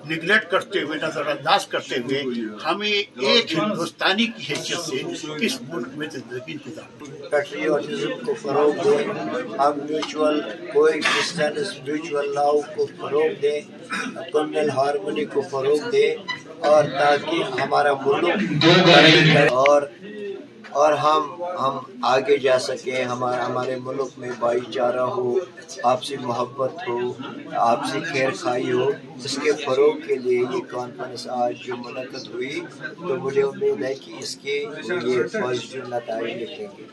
نگلیکٹ 0.09 0.51
کرتے 0.51 0.83
ہوئے 0.83 0.99
نظر 1.03 1.27
انداز 1.27 1.67
کرتے 1.67 1.99
ہوئے 1.99 2.23
ہمیں 2.65 2.89
ایک 2.89 3.53
ہندوستانی 3.55 4.27
کی 4.27 4.45
حیثیت 4.49 4.79
سے 4.81 5.03
اس 5.47 5.61
ملک 5.69 5.97
میں 5.97 6.09
زندگی 6.13 6.57
پیٹریوٹزم 7.31 8.13
کو 8.25 8.35
فروغ 8.43 8.83
دیں 8.85 9.05
ہم 9.59 9.79
میوچول 9.81 10.41
کو 10.73 10.87
میوچول 11.85 12.35
لاؤ 12.35 12.61
کو 12.77 12.87
فروغ 12.99 13.41
دیں 13.43 13.61
کمیونل 14.33 14.71
ہارمونی 14.71 15.25
کو 15.25 15.43
فروغ 15.51 15.91
دیں 15.91 16.11
اور 16.65 16.85
تاکہ 16.93 17.61
ہمارا 17.61 17.93
ملک 18.03 19.53
اور 19.55 19.83
اور 20.77 20.93
ہم 20.93 21.43
ہم 21.59 21.77
آگے 22.05 22.37
جا 22.39 22.59
سکیں 22.59 23.05
ہمارے 23.05 23.41
ہمارے 23.41 23.77
ملک 23.83 24.19
میں 24.19 24.31
بھائی 24.39 24.61
چارہ 24.73 25.05
ہو 25.17 25.35
آپ 25.91 26.03
سے 26.05 26.17
محبت 26.21 26.89
ہو 26.89 26.99
آپ 27.69 27.85
سے 27.93 28.01
خیر 28.05 28.31
خائی 28.41 28.73
ہو، 28.73 28.89
اس 29.25 29.37
کے 29.43 29.53
فروغ 29.65 29.95
کے 30.07 30.15
لیے 30.15 30.39
یہ 30.41 30.61
کانفرنس 30.71 31.27
آج 31.37 31.55
جو 31.67 31.77
منعقد 31.77 32.27
ہوئی، 32.33 32.61
تو 32.99 33.17
مجھے 33.23 33.43
امید 33.43 33.83
ہے 33.83 33.95
کہ 33.95 34.15
اس 34.19 34.35
کے 34.37 34.59
یہ 35.05 35.23
پازیٹیو 35.33 35.83
نتائج 35.89 36.43
لکھیں 36.43 36.67
گے۔ 36.79 36.85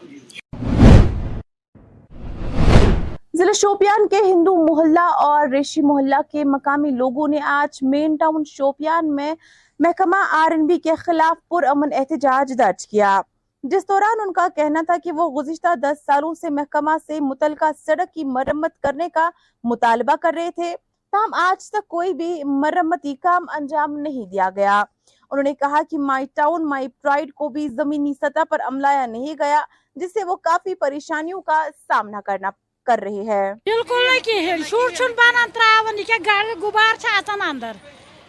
ضلع 3.38 3.52
شوپیان 3.56 4.08
کے 4.08 4.22
ہندو 4.26 4.56
محلہ 4.64 5.06
اور 5.24 5.48
ریشی 5.52 5.82
محلہ 5.82 6.22
کے 6.32 6.44
مقامی 6.46 6.92
لوگوں 6.98 7.28
نے 7.28 7.40
آج 7.50 7.78
مین 7.92 8.16
ٹاؤن 8.16 8.44
شوپیان 8.48 9.16
میں 9.16 9.34
محکمہ 9.80 10.24
آر 10.34 10.52
این 10.52 10.66
بی 10.68 10.80
کے 10.80 10.96
خلاف 10.96 11.48
پر 11.50 11.64
امن 11.68 11.94
احتجاج 11.94 12.54
درج 12.60 12.88
کیا۔ 12.88 13.22
جس 13.64 13.88
دوران 13.90 14.20
ان 14.22 14.32
کا 14.34 14.48
کہنا 14.56 14.82
تھا 14.86 14.96
کہ 15.04 15.12
وہ 15.12 15.30
گزشتہ 15.32 15.74
دس 15.76 16.00
سالوں 16.06 16.34
سے 16.34 16.50
محکمہ 16.50 16.96
سے 17.08 17.20
متعلقہ 17.20 17.66
سڑک 17.86 18.14
کی 18.14 18.24
مرمت 18.24 18.82
کرنے 18.84 19.08
کا 19.10 19.30
مطالبہ 19.64 20.16
کر 20.22 20.34
رہے 20.36 20.52
تھے، 20.52 20.76
تاہم 21.14 21.34
آج 21.34 21.70
تک 21.72 21.88
کوئی 21.88 22.14
بھی 22.14 22.44
مرمتی 22.44 23.16
کام 23.16 23.46
انجام 23.56 23.98
نہیں 23.98 24.26
دیا 24.32 24.50
گیا۔ 24.56 24.84
انہوں 25.32 25.44
نے 25.44 25.54
کہا 25.54 25.82
کہ 25.90 25.98
مائی 26.00 26.26
ٹاؤن، 26.36 26.68
مائی 26.70 26.88
پرائیڈ 26.88 27.34
کو 27.34 27.50
بھی 27.50 27.68
زمینی 27.68 28.14
سطح 28.14 28.44
پر 28.50 28.62
عملایا 28.68 29.06
نہیں 29.06 29.34
گیا، 29.40 29.64
جس 29.96 30.14
سے 30.14 30.24
وہ 30.24 30.36
کافی 30.50 30.76
پریشانیوں 30.76 31.42
کا 31.42 31.64
سامنا 31.88 32.22
کرنا 32.22 32.50
کر 32.88 33.00
رہے 33.00 33.24
ہیں۔ 33.32 33.54
بالکل 33.66 34.08
نہیں 34.12 34.64
شور 34.68 34.90
چھن 34.90 35.14
بنان 35.18 35.50
تراون 35.54 36.00
یہ 36.00 36.24
گاڑی 36.26 36.60
غبار 36.62 36.96
چھ 37.00 37.18
آسان 37.18 37.42
اندر۔ 37.50 37.72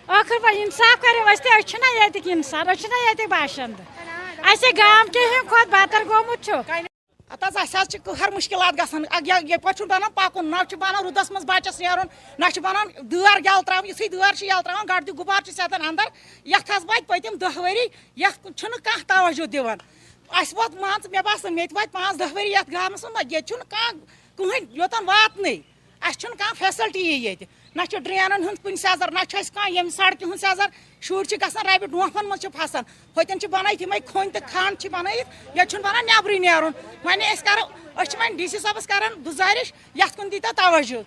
آخر 0.07 0.43
پہ 0.43 0.57
انصاف 0.63 1.03
کرے 1.03 1.31
وستے 1.31 1.49
اچھنا 1.49 1.87
اچھنا 1.87 2.05
یتک 2.05 2.29
انصاف، 2.33 2.69
اچھنا 2.69 3.11
یتک 3.11 3.31
باشند۔ 3.31 3.81
اسے 4.53 4.71
گام 4.79 5.09
کے 5.13 5.19
ہیں، 5.33 5.41
خود 5.49 5.69
باتر 5.71 6.03
گومت 6.09 6.45
چھو 6.45 6.57
ات 7.31 7.45
حظ 7.45 7.57
اَسہِ 7.57 7.81
حظ 7.81 7.89
چھِ 7.93 8.11
ہر 8.21 8.31
مُشکِلات 8.33 8.75
گژھان 8.79 9.05
ییٚتہِ 9.27 9.63
پٮ۪ٹھ 9.63 9.77
چھُنہٕ 9.77 9.91
بَنان 9.91 10.51
نہ 10.51 10.57
چھُ 10.69 10.77
بَنان 10.79 11.03
روٗدَس 11.05 11.31
منٛز 11.31 11.45
بَچَس 11.51 11.81
نیرُن 11.81 12.09
نہ 12.39 12.51
چھُ 12.55 12.61
بَنان 12.63 12.87
دٲر 13.11 13.39
یَلہٕ 13.45 13.63
ترٛاوٕنۍ 13.67 13.89
یُتھُے 13.89 14.09
دٲر 14.09 14.33
چھِ 14.39 14.47
یَلہٕ 14.47 14.63
ترٛاوان 14.65 14.87
گۄڈٕ 14.89 15.17
غُبار 15.19 15.41
چھُ 15.45 15.53
سٮ۪دان 15.53 15.83
اَندَر۔ 15.89 16.09
یَتھ 16.53 16.71
حظ 16.71 16.85
واتہِ 16.89 17.07
پٔتِم 17.09 17.35
دہ 17.41 17.59
ؤری 17.59 17.87
یَتھ 18.23 18.39
چھُنہٕ 18.59 18.81
کانٛہہ 18.85 19.09
توجہ 19.09 19.47
دِوان 19.53 19.79
اَسہِ 20.39 20.57
ووت 20.59 20.75
مان 20.81 20.99
ژٕ 21.03 21.11
مےٚ 21.13 21.23
باسان 21.29 21.55
مےٚ 21.55 21.67
تہِ 21.69 21.77
واتہِ 21.77 21.93
پانٛژھ 21.93 22.19
دہ 22.19 22.27
ؤری 22.35 22.51
یَتھ 22.53 22.71
گامَس 22.73 23.05
منٛز 23.05 23.33
ییٚتہِ 23.33 23.49
چھُنہٕ 23.49 23.69
کانٛہہ 23.73 23.99
کٕہٕنۍ 24.37 24.67
یوٚتَن 24.79 25.05
واتنٕے 25.09 25.57
اَسہِ 26.07 26.21
چھُنہٕ 26.21 26.39
کانٛہہ 26.39 26.59
فیسَلٹی 26.59 27.01
ییٚتہِ 27.01 27.47
نہ 27.77 27.83
چھُ 27.91 27.99
ڈرٛینَن 27.99 28.43
ہُنٛد 28.45 28.63
کُنہِ 28.63 28.79
سیزَر، 28.79 29.11
نہ 29.11 29.25
چھُ 29.29 29.39
اَسہِ 29.39 29.55
کانٛہہ 29.55 29.73
ییٚمہِ 29.75 29.93
سڑکہِ 29.93 30.25
ہُنٛد 30.25 30.41
سیزَر۔ 30.41 30.69
شُرۍ 31.01 31.25
چھِ 31.29 31.37
گژھان 31.43 31.67
ڈونٛپھن 31.91 32.27
منٛز 32.29 32.41
چھِ 32.41 32.49
پھسان۔ 32.53 32.83
ہوٚتٮ۪ن 33.17 33.41
چھِ 33.41 33.49
بَنٲیِتھ 33.51 33.83
یِمَے 33.83 33.99
کھۄنۍ 34.11 34.31
تہٕ 34.33 34.49
کھنٛڈ 34.51 34.79
چھِ 34.81 34.91
بَنٲیِتھ 34.91 35.29
ییٚتہِ 35.57 35.71
چھُنہٕ 35.71 35.85
بَنان 35.87 36.05
نٮ۪برٕے 36.07 36.39
نیرُن۔ 36.39 36.73
وۄنۍ 37.05 37.27
أسۍ 37.33 37.45
أسۍ 37.97 38.05
چھِ 38.11 38.19
وۄنۍ 38.21 38.37
ڈی 38.39 38.47
سی 38.47 38.59
صٲبَس 38.59 38.87
کَران 38.87 39.13
گُزٲرِش، 39.27 39.73
یتھ 39.95 40.17
کُن 40.17 40.31
دیٖتو 40.33 40.53
توجہ۔ 40.57 41.03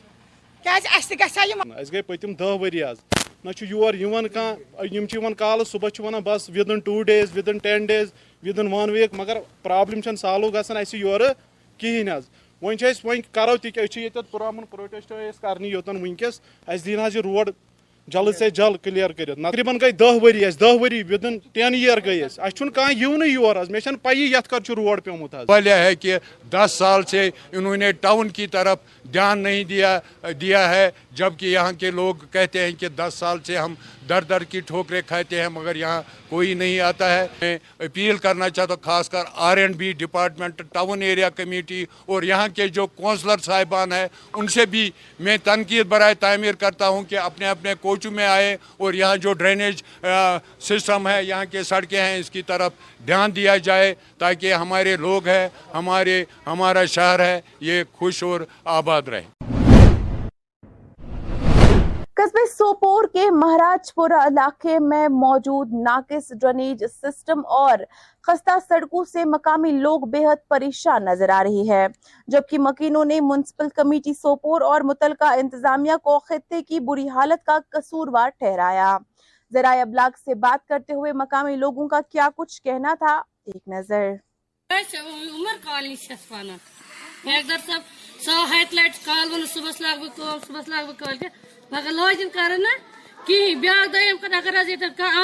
کیٛازِ 0.63 0.87
اَسہِ 0.95 1.09
تہِ 1.09 1.19
گژھِ 1.19 1.37
ہا 1.37 1.43
یِم 1.49 1.61
گٔے 1.91 2.01
پٔتِم 2.01 2.33
دہ 2.39 2.49
ؤری 2.61 2.83
حظ 2.83 2.97
نہ 3.43 3.51
چھُ 3.51 3.65
یور 3.69 3.93
یِوان 3.93 4.27
کانٛہہ، 4.27 4.85
یِم 4.93 5.05
چھِ 5.07 5.17
یِوان 5.17 5.33
کالہٕ 5.33 5.65
صُبحس 5.71 5.93
چھِ 5.93 6.03
وَنان 6.05 6.79
two 6.85 7.03
days 7.03 7.37
within 7.37 7.57
ten 7.57 7.85
days 7.85 8.07
within 8.43 8.67
one 8.73 8.89
week 8.89 9.13
مگر 9.13 9.37
پرٛابلِم 9.63 10.01
چھَنہٕ 10.01 10.19
سالو 10.21 10.49
گژھان 10.49 10.77
اَسہِ 10.77 10.99
یورٕ 10.99 11.31
کِہیٖنۍ 11.77 12.17
حظ 12.17 12.23
ون 12.61 12.77
چھس 12.77 13.05
ون 13.05 13.21
کرو 13.31 13.55
تہ 13.57 13.69
کہ 13.69 13.85
چھ 13.85 13.99
یتت 13.99 14.31
پرامن 14.31 14.65
پروٹیسٹ 14.69 15.11
اس 15.11 15.39
کرنی 15.39 15.67
یوتن 15.69 16.01
ونکس 16.01 16.39
اس 16.67 16.85
دین 16.85 16.99
ہا 16.99 17.07
روڈ 17.23 17.49
جلد 18.07 18.35
سے 18.37 18.49
جلد 18.49 18.83
کلیر 18.83 19.11
کرت 19.11 19.37
تقریباً 19.37 19.77
گئی 19.81 19.91
دہ 19.91 20.17
وری 20.23 20.45
اس 20.45 20.59
دہ 20.59 20.73
وری 20.81 21.01
ودن 21.09 21.37
ٹین 21.53 21.73
ایئر 21.73 21.97
گئی 22.05 22.21
اس 22.23 22.39
اس 22.39 22.53
چھن 22.55 22.69
کان 22.77 22.91
یون 22.97 23.23
یور 23.27 23.55
اس 23.55 23.69
میں 23.69 23.79
چھن 23.79 23.95
پئی 24.01 24.31
یت 24.33 24.47
کر 24.49 24.59
چھ 24.59 24.71
روڈ 24.77 25.03
پیومت 25.03 25.35
اس 25.35 25.47
بلے 25.47 25.73
ہے 25.73 25.95
کہ 25.95 26.17
10 26.55 26.77
سال 26.77 27.03
سے 27.07 27.29
انہوں 27.51 27.75
نے 27.77 27.91
ٹاؤن 27.91 28.29
کی 28.37 28.47
طرف 28.47 28.77
دھیان 29.13 29.39
نہیں 29.39 29.63
دیا 29.63 29.97
دیا 30.41 30.69
ہے، 30.69 30.89
جبکہ 31.11 31.45
یہاں 31.45 31.71
کے 31.79 31.91
لوگ 31.91 32.25
کہتے 32.31 32.63
ہیں 32.63 32.71
کہ 32.79 32.87
10 32.97 33.19
سال 33.19 33.37
سے 33.45 33.57
ہم 33.57 33.73
در 34.09 34.21
در 34.29 34.43
کی 34.43 34.59
ٹھوکریں 34.67 35.01
کھاتے 35.07 35.41
ہیں، 35.41 35.49
مگر 35.49 35.75
یہاں 35.75 36.01
کوئی 36.29 36.53
نہیں 36.53 36.79
آتا 36.79 37.11
ہے۔ 37.13 37.25
میں 37.41 37.57
اپیل 37.79 38.17
کرنا 38.17 38.49
چاہتا 38.49 38.73
ہوں، 38.73 38.81
خاص 38.83 39.09
کر 39.09 39.23
R 39.47 39.57
and 39.57 39.75
B 39.75 39.91
department, 39.99 40.61
town 40.73 41.01
area 41.01 41.29
committee 41.29 41.83
اور 42.05 42.23
یہاں 42.23 42.47
کے 42.55 42.67
جو 42.67 42.85
کونسلر 42.87 43.37
صاحبان 43.43 43.91
ہیں، 43.93 44.07
ان 44.33 44.47
سے 44.47 44.65
بھی 44.65 44.89
میں 45.19 45.37
تنقید 45.43 45.85
برائے 45.87 46.13
تعمیر 46.19 46.55
کرتا 46.59 46.87
ہوں 46.87 47.03
کہ 47.09 47.17
اپنے 47.19 47.47
اپنے 47.47 47.73
کوچوں 47.81 48.11
میں 48.11 48.25
آئے 48.25 48.55
اور 48.77 48.93
یہاں 48.93 49.15
جو 49.17 49.33
ڈرینیج 49.33 49.83
سسٹم 50.61 51.07
ہے، 51.07 51.23
یہاں 51.23 51.45
کے 51.51 51.63
سڑکیں 51.63 52.01
ہیں، 52.01 52.17
اس 52.17 52.29
کی 52.31 52.41
طرف 52.41 52.71
دھیان 53.07 53.35
دیا 53.35 53.57
جائے 53.57 53.93
تاکہ 54.17 54.53
ہمارے 54.53 54.95
لوگ 54.97 55.27
ہیں، 55.27 55.47
ہمارے، 55.73 56.23
ہمارا 56.47 56.85
شہر 56.85 57.19
ہے، 57.19 57.39
یہ 57.61 57.83
خوش 57.93 58.23
اور 58.23 58.41
آباد 58.77 59.07
رہے۔ 59.07 59.36
قصبے 62.27 62.45
سوپور 62.47 63.03
کے 63.13 63.31
مہاراج 63.31 63.93
پورا 63.95 64.17
علاقے 64.27 64.79
میں 64.79 65.07
موجود 65.07 65.69
ناقص 65.73 66.31
ڈرینیج 66.41 66.83
سسٹم 66.93 67.45
اور 67.45 67.77
خستہ 68.21 68.57
سڑکوں 68.67 69.03
سے 69.05 69.25
مقامی 69.25 69.71
لوگ 69.71 69.99
بے 69.99 70.25
حد 70.25 70.47
پریشان 70.49 71.05
نظر 71.05 71.29
آ 71.29 71.43
رہی 71.43 71.69
ہے۔ 71.69 71.87
جبکہ 72.27 72.59
مکینوں 72.59 73.05
نے 73.05 73.21
میونسپل 73.21 73.69
کمیٹی 73.69 74.13
سوپور 74.13 74.61
اور 74.61 74.81
متعلقہ 74.81 75.25
انتظامیہ 75.25 75.95
کو 76.03 76.19
خطے 76.19 76.61
کی 76.61 76.79
بری 76.79 77.09
حالت 77.09 77.45
کا 77.45 77.57
قصوروار 77.69 78.29
ٹھہرایا۔ 78.29 78.97
ذرائع 79.53 79.81
ابلاغ 79.81 80.09
سے 80.25 80.35
بات 80.35 80.67
کرتے 80.67 80.93
ہوئے 80.93 81.13
مقامی 81.13 81.55
لوگوں 81.55 81.87
کا 81.87 82.01
کیا 82.09 82.29
کچھ 82.35 82.61
کہنا 82.61 82.93
تھا، 82.93 83.21
ایک 83.45 83.67
نظر۔ 83.67 84.11
عمر 84.69 85.57
کالنی 85.65 85.95
شفانہ۔ 85.95 86.51
صاحب 87.25 87.81
سو 88.21 88.31
کال 89.05 89.45
صبح 89.53 89.71
لاگ 89.79 89.97
بہ 89.97 90.37
صبح 90.47 90.61
لاگ 90.67 90.83
بہ 90.85 91.13
کے 91.19 91.46
مگر 91.71 91.91
لاجن 91.91 92.29
کر 92.33 92.51
نہٕ 92.57 92.75
کِہیٖنۍ 93.27 93.55
بیٛاکھ 93.61 93.89
دٔیِم 93.93 94.17
اگر 94.39 94.61
حظ 94.61 94.69
ییٚتٮ۪ن 94.69 94.93
کانٛہہ 94.97 95.19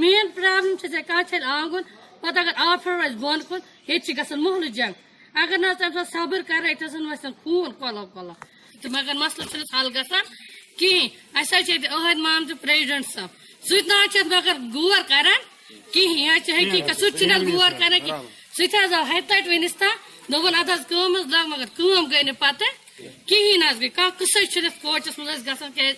مین 0.00 0.28
پرابلم 0.34 0.76
سے 0.80 0.88
سۄ 0.88 1.02
آنگن 1.56 1.82
پہ 2.20 2.38
اگر 2.40 2.52
آفر 2.56 2.92
پھیوٚر 2.98 3.14
بن 3.22 3.40
کن 3.48 3.58
یہ 3.88 3.98
ییٚتہِ 4.06 4.36
محل 4.44 4.66
جنگ۔ 4.78 4.92
اگر 5.42 5.58
نا 5.58 5.72
تمہیں 5.78 6.04
صبر 6.12 6.40
کر 6.48 6.62
خون 6.70 6.84
حظ 6.84 6.94
وَسان 7.10 7.32
خوٗن 7.42 7.72
مگر 8.94 9.14
مسلہٕ 9.22 9.48
حل 9.74 9.88
گا 9.94 10.02
کِہیٖنۍ 10.78 11.08
اَسہِ 11.40 11.58
حظ 11.58 11.68
تو 12.48 12.54
پریزڈنٹ 12.62 13.06
صاحب 13.14 13.30
مامتہٕ 13.66 14.26
مگر 14.34 14.56
غور 14.74 15.02
کر 15.08 15.26
حقیقت 16.58 17.00
حظ 17.34 17.42
غور 17.52 17.72
کر 17.80 17.92
سو 17.98 18.16
سُہ 18.56 18.66
تہِ 18.70 18.84
حظ 18.84 18.92
آو 18.92 19.04
ہَتہِ 19.10 19.28
مگر 21.52 21.68
گئی 22.10 22.22
نا 22.28 22.32
پتہ 22.38 22.64
کہین 23.28 23.62
اس 23.62 23.80
گئی۔ 23.80 23.88
کان 23.88 24.10
قصے 24.18 24.44
چھلت 24.52 24.80
کوچس 24.82 25.18
مز 25.18 25.46
گا 25.46 25.52
گسن 25.52 25.72
کہ 25.74 25.92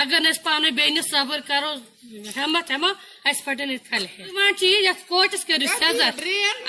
اگر 0.00 0.20
نس 0.20 0.42
پانے 0.42 0.70
بین 0.78 1.00
صبر 1.10 1.40
کرو 1.48 1.72
ہمت 2.36 2.70
ہما 2.70 2.90
اس 3.28 3.44
پھٹن 3.44 3.70
اس 3.70 3.82
پھل 3.88 4.04
ہے۔ 4.18 4.24
مان 4.32 4.54
چی 4.58 4.66
یس 4.86 5.02
کوچس 5.08 5.44
کر 5.44 5.66
سزا 5.80 6.08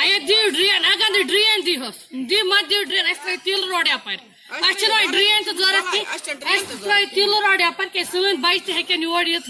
ایا 0.03 0.17
دی 0.27 0.69
اگر 0.91 1.09
دی 1.15 1.23
ڈرین 1.23 1.65
دی 1.65 1.75
ہس 1.81 1.97
دی 2.29 2.41
مت 2.49 2.69
دی 2.69 2.83
ڈرین 2.89 3.05
اس 3.11 3.19
تیل 3.43 3.63
روڑیا 3.63 3.97
پر۔ 4.03 4.15
اچھ 4.67 4.83
روڑ 4.83 5.03
ڈرین 5.11 5.43
تو 5.45 5.51
ضرورت 5.59 5.91
کی۔ 5.93 6.01
اس 6.53 6.63
ترائی 6.83 7.05
تیل 7.15 7.29
روڑیا 7.45 7.69
پر 7.77 7.85
کہ 7.93 8.03
سون 8.11 8.35
بچ 8.41 8.65
تہ 8.65 8.71
ہکن 8.79 9.01
یوڑ 9.03 9.27
یت 9.27 9.49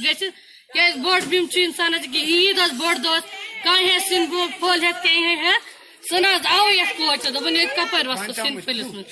کہ 0.73 0.89
بڑ 1.03 1.19
بیم 1.29 1.45
چھ 1.51 1.57
انسانس 1.63 2.05
کی 2.11 2.21
عید 2.33 2.59
اس 2.59 2.71
بڑ 2.79 2.95
دوس 3.03 3.23
کان 3.63 3.83
ہے 3.89 3.97
سن 4.09 4.25
بو 4.59 4.71
ہے 4.83 4.91
کہیں 5.03 5.35
ہے 5.43 5.53
سُہ 6.09 6.19
نہ 6.19 6.27
حظ 6.35 6.45
آو 6.55 6.65
یَتھ 6.71 6.93
کورِ 6.97 7.17
تہٕ 7.21 7.51
ییٚتہِ 7.51 7.75
کَپٲرۍ 7.75 8.07
وَسو 8.09 8.33
سِنفٔلِس 8.33 8.87
منٛز 8.93 9.07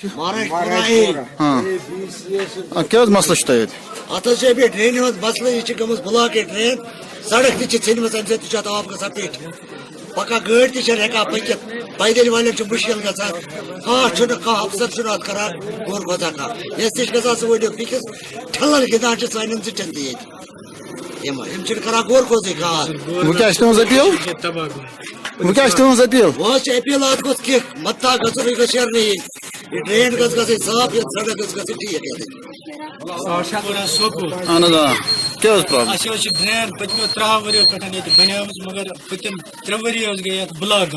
کیٛاہ 2.90 3.02
حظ 3.02 3.10
مسلہٕ 3.16 3.38
چھُ 3.38 3.46
تۄہہِ 3.46 3.58
ییٚتہِ 3.58 3.76
اَتھ 4.14 4.28
حظ 4.28 4.36
چھِ 4.40 4.44
بیٚیہِ 4.56 4.72
ٹرٛینہِ 4.72 4.98
ہُنٛد 4.98 5.16
مسلہٕ 5.24 5.52
یہِ 5.54 5.62
چھِ 5.66 5.72
گٔمٕژ 5.80 6.00
بٕلاک 6.04 6.36
یہِ 6.36 6.44
سڑک 7.30 7.52
تہِ 7.58 7.64
چھِ 7.70 7.76
ژھیٚنمٕژ 7.84 8.14
اَمہِ 8.14 8.28
سۭتۍ 8.28 8.40
تہِ 8.40 8.48
چھُ 8.50 8.56
اَتھ 8.58 8.68
آب 8.76 8.84
گژھان 8.90 9.10
پیٚٹھۍ 9.16 9.40
پَکان 10.16 10.40
گٲڑۍ 10.46 10.70
تہِ 10.74 10.80
چھَنہٕ 10.86 11.02
ہٮ۪کان 11.04 11.24
پٔکِتھ 11.32 11.62
پیدٔلۍ 11.98 12.32
والٮ۪ن 12.34 12.56
چھُ 12.56 12.62
مُشکِل 12.72 12.98
گژھان 13.06 13.32
کانٛہہ 13.84 14.14
چھُنہٕ 14.16 14.40
کانٛہہ 14.44 14.64
اَفسَر 14.64 14.88
چھُنہٕ 14.94 15.12
اَتھ 15.14 15.24
کَران 15.26 15.52
غور 15.86 16.02
گۄزا 16.08 16.30
کانٛہہ 16.36 16.56
یۄس 16.80 16.92
تہِ 16.96 17.02
چھِ 17.06 17.14
گژھان 17.14 17.36
سُہ 17.40 17.46
ؤنِو 17.50 17.70
بیٚکِس 17.78 18.04
ٹھلَن 18.54 18.82
گِنٛدان 18.90 19.14
چھِ 19.18 19.26
سانٮ۪ن 19.32 19.60
زِٹھٮ۪ن 19.66 19.90
تہِ 19.94 20.02
ییٚتہِ 20.06 20.26
یِم 21.26 21.36
یِم 21.52 21.62
چھِنہٕ 21.66 21.84
کَران 21.84 22.02
غور 22.08 22.22
خوزٕے 22.28 22.54
کانٛہہ 22.60 22.88
وۄنۍ 25.38 25.54
کیٛاہ 25.54 25.68
چھِ 25.68 25.76
تُہٕنٛز 25.76 26.00
أپیٖل 26.00 26.30
وۄنۍ 26.38 26.58
چھِ 26.64 26.70
أپیٖل 26.76 27.02
اَتھ 27.02 27.22
گوٚژھ 27.24 27.42
کینٛہہ 27.44 27.82
مَتہ 27.84 28.10
گژھُن 28.22 28.46
یہِ 30.50 30.58
صاف 30.66 30.94
یہِ 30.94 31.02
سڑک 31.14 31.38
گٔژھ 31.40 31.54
گژھٕنۍ 31.56 31.76
ٹھیٖک 31.80 32.02
اہن 34.48 34.64
حظ 34.64 34.74
آ 34.74 34.92
کیٛاہ 35.40 35.56
حظ 38.40 38.56
مگر 38.66 38.86
پٔتِم 39.08 39.34
ترٛےٚ 39.64 39.80
ؤری 39.84 40.06
حظ 40.06 40.20
گٔے 40.26 40.40
اَتھ 40.40 40.52
بٕلاک 40.60 40.94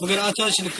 مگر 0.00 0.18
اَتھ 0.18 0.40
حظ 0.40 0.52
چھِنہٕ 0.56 0.76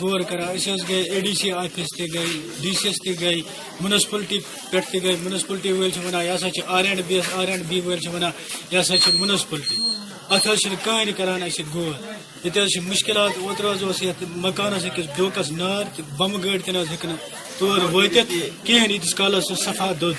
غور 0.00 0.20
کر 0.28 0.38
أسۍ 0.40 0.70
اے 1.12 1.20
ڈی 1.20 1.34
سی 1.40 1.50
آفس 1.52 1.96
تہِ 1.96 2.06
گٔے 2.14 2.26
ڈی 2.62 2.72
سی 2.80 2.88
ایس 2.88 2.98
تہِ 3.04 3.20
گٔے 3.20 3.40
مُنسپٕلٹی 3.80 4.38
پٮ۪ٹھ 4.70 4.90
تہِ 4.90 5.02
گٔے 5.04 5.14
مُنسپٕلٹی 5.22 5.72
وٲلۍ 5.72 5.90
چھِ 5.94 6.62
R 6.66 6.84
B 7.08 7.14
S 7.14 7.32
R 7.38 7.48
and 7.48 7.62
B 7.68 7.80
وٲلۍ 7.80 8.00
چھِ 8.02 8.14
وَنان 8.14 8.30
یہِ 8.70 9.89
چھِنہٕ 10.60 10.84
کٕہٕنۍ 10.84 11.12
کَران 11.16 11.42
اَسہِ 11.42 11.64
غور 11.74 11.94
چھِ 12.72 12.78
مُشکِلات 12.88 13.32
اوترٕ 13.38 13.70
یَتھ 14.02 14.22
مکانَس 14.44 14.84
أکِس 14.84 15.06
ڈوکَس 15.16 15.50
نار 15.60 15.84
تہٕ 15.96 16.04
بَمہٕ 16.16 16.42
گٲڑۍ 16.44 16.62
تہِ 16.64 16.74
نہٕ 16.74 16.82
تور 17.58 17.78
وٲتِتھ۔ 17.92 18.32
کِہیٖنۍ 18.64 18.90
ییٖتِس 18.90 19.14
کالَس 19.14 19.44
سُہ 19.48 19.54
صفا 19.54 19.92
دۄد 20.00 20.16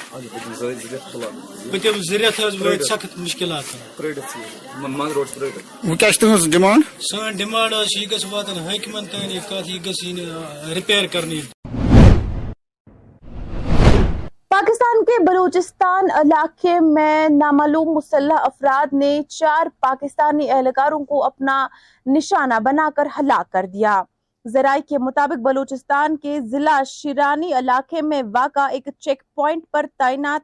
پٔتِم 1.72 2.02
زٕ 2.10 2.18
رٮ۪تھ 2.22 2.40
حظ 2.42 2.56
وٲتۍ 2.62 2.86
سخت 2.90 3.18
مُشکِلات۔ 3.18 3.66
تُہٕنٛز 6.20 6.44
ڈِمانٛڈ 7.38 7.74
یہِ 7.96 8.12
گژھِ 8.12 8.26
واتُن 8.32 8.58
حٲکِمَن 8.68 9.06
تانۍ 9.12 9.32
یہِ 9.32 9.42
کَتھ 9.50 9.70
یہِ 9.70 9.86
گژھِ 9.86 11.61
کے 15.12 15.24
بلوچستان 15.24 16.10
علاقے 16.16 16.80
میں 16.80 17.30
نامعلوم 17.30 17.94
مسلح 17.94 18.36
افراد 18.44 18.94
نے 18.94 19.22
چار 19.30 19.68
پاکستانی 19.80 20.50
اہلکاروں 20.52 21.00
کو 21.06 21.24
اپنا 21.24 21.68
نشانہ 22.06 22.60
بنا 22.64 22.90
کر 22.96 23.08
ہلاک 23.20 23.52
کر 23.52 23.66
دیا۔ 23.74 24.02
ذرائع 24.46 24.82
کے 24.90 24.98
مطابق 24.98 25.40
بلوچستان 25.40 26.18
کے 26.18 26.40
ضلع 26.42 26.84
شیرانی 26.84 27.54
علاقے 27.54 28.02
میں 28.02 28.22
واقع 28.34 28.68
ایک 28.72 28.88
چیک 29.00 29.24
پوائنٹ 29.36 29.64
پر 29.72 29.86
تعینات 29.98 30.42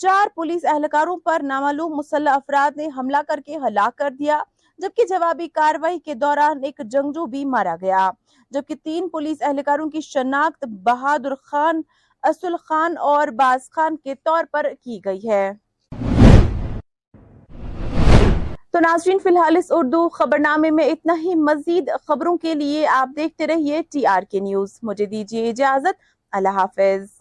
چار 0.00 0.28
پولیس 0.34 0.64
اہلکاروں 0.64 1.16
پر 1.16 1.42
نامعلوم 1.42 1.96
مسلح 1.96 2.30
افراد 2.30 2.76
نے 2.76 2.88
حملہ 2.96 3.22
کر 3.28 3.40
کے 3.46 3.56
ہلاک 3.56 3.96
کر 3.98 4.10
دیا، 4.10 4.42
جبکہ 4.78 5.04
جوابی 5.08 5.48
کاروائی 5.48 5.98
کے 5.98 6.14
دوران 6.14 6.64
ایک 6.64 6.80
جنگجو 6.84 7.26
بھی 7.26 7.44
مارا 7.44 7.76
گیا۔ 7.80 8.10
جبکہ 8.50 8.74
تین 8.82 9.08
پولیس 9.08 9.42
اہلکاروں 9.42 9.88
کی 9.90 10.00
شناخت 10.00 10.64
بہادر 10.84 11.34
خان 11.34 11.80
اسل 12.22 12.56
خان 12.56 12.98
اور 12.98 13.28
باز 13.28 13.70
خان 13.70 13.96
کے 13.96 14.14
طور 14.14 14.44
پر 14.52 14.66
کی 14.80 15.00
گئی 15.04 15.28
ہے۔ 15.28 15.52
تو 18.70 18.80
ناظرین، 18.80 19.18
فی 19.18 19.28
الحال 19.28 19.56
اس 19.56 19.66
اردو 19.70 20.08
خبر 20.08 20.38
نامے 20.38 20.70
میں 20.70 20.84
اتنا 20.84 21.14
ہی۔ 21.22 21.34
مزید 21.34 21.90
خبروں 22.08 22.36
کے 22.36 22.54
لیے 22.54 22.86
آپ 22.86 23.08
دیکھتے 23.16 23.46
رہیے 23.46 23.82
ٹی 23.92 24.06
آر 24.06 24.22
کے 24.30 24.40
نیوز۔ 24.40 24.78
مجھے 24.82 25.06
دیجیے 25.06 25.50
اجازت۔ 25.50 26.02
اللہ 26.32 26.48
حافظ۔ 26.48 27.20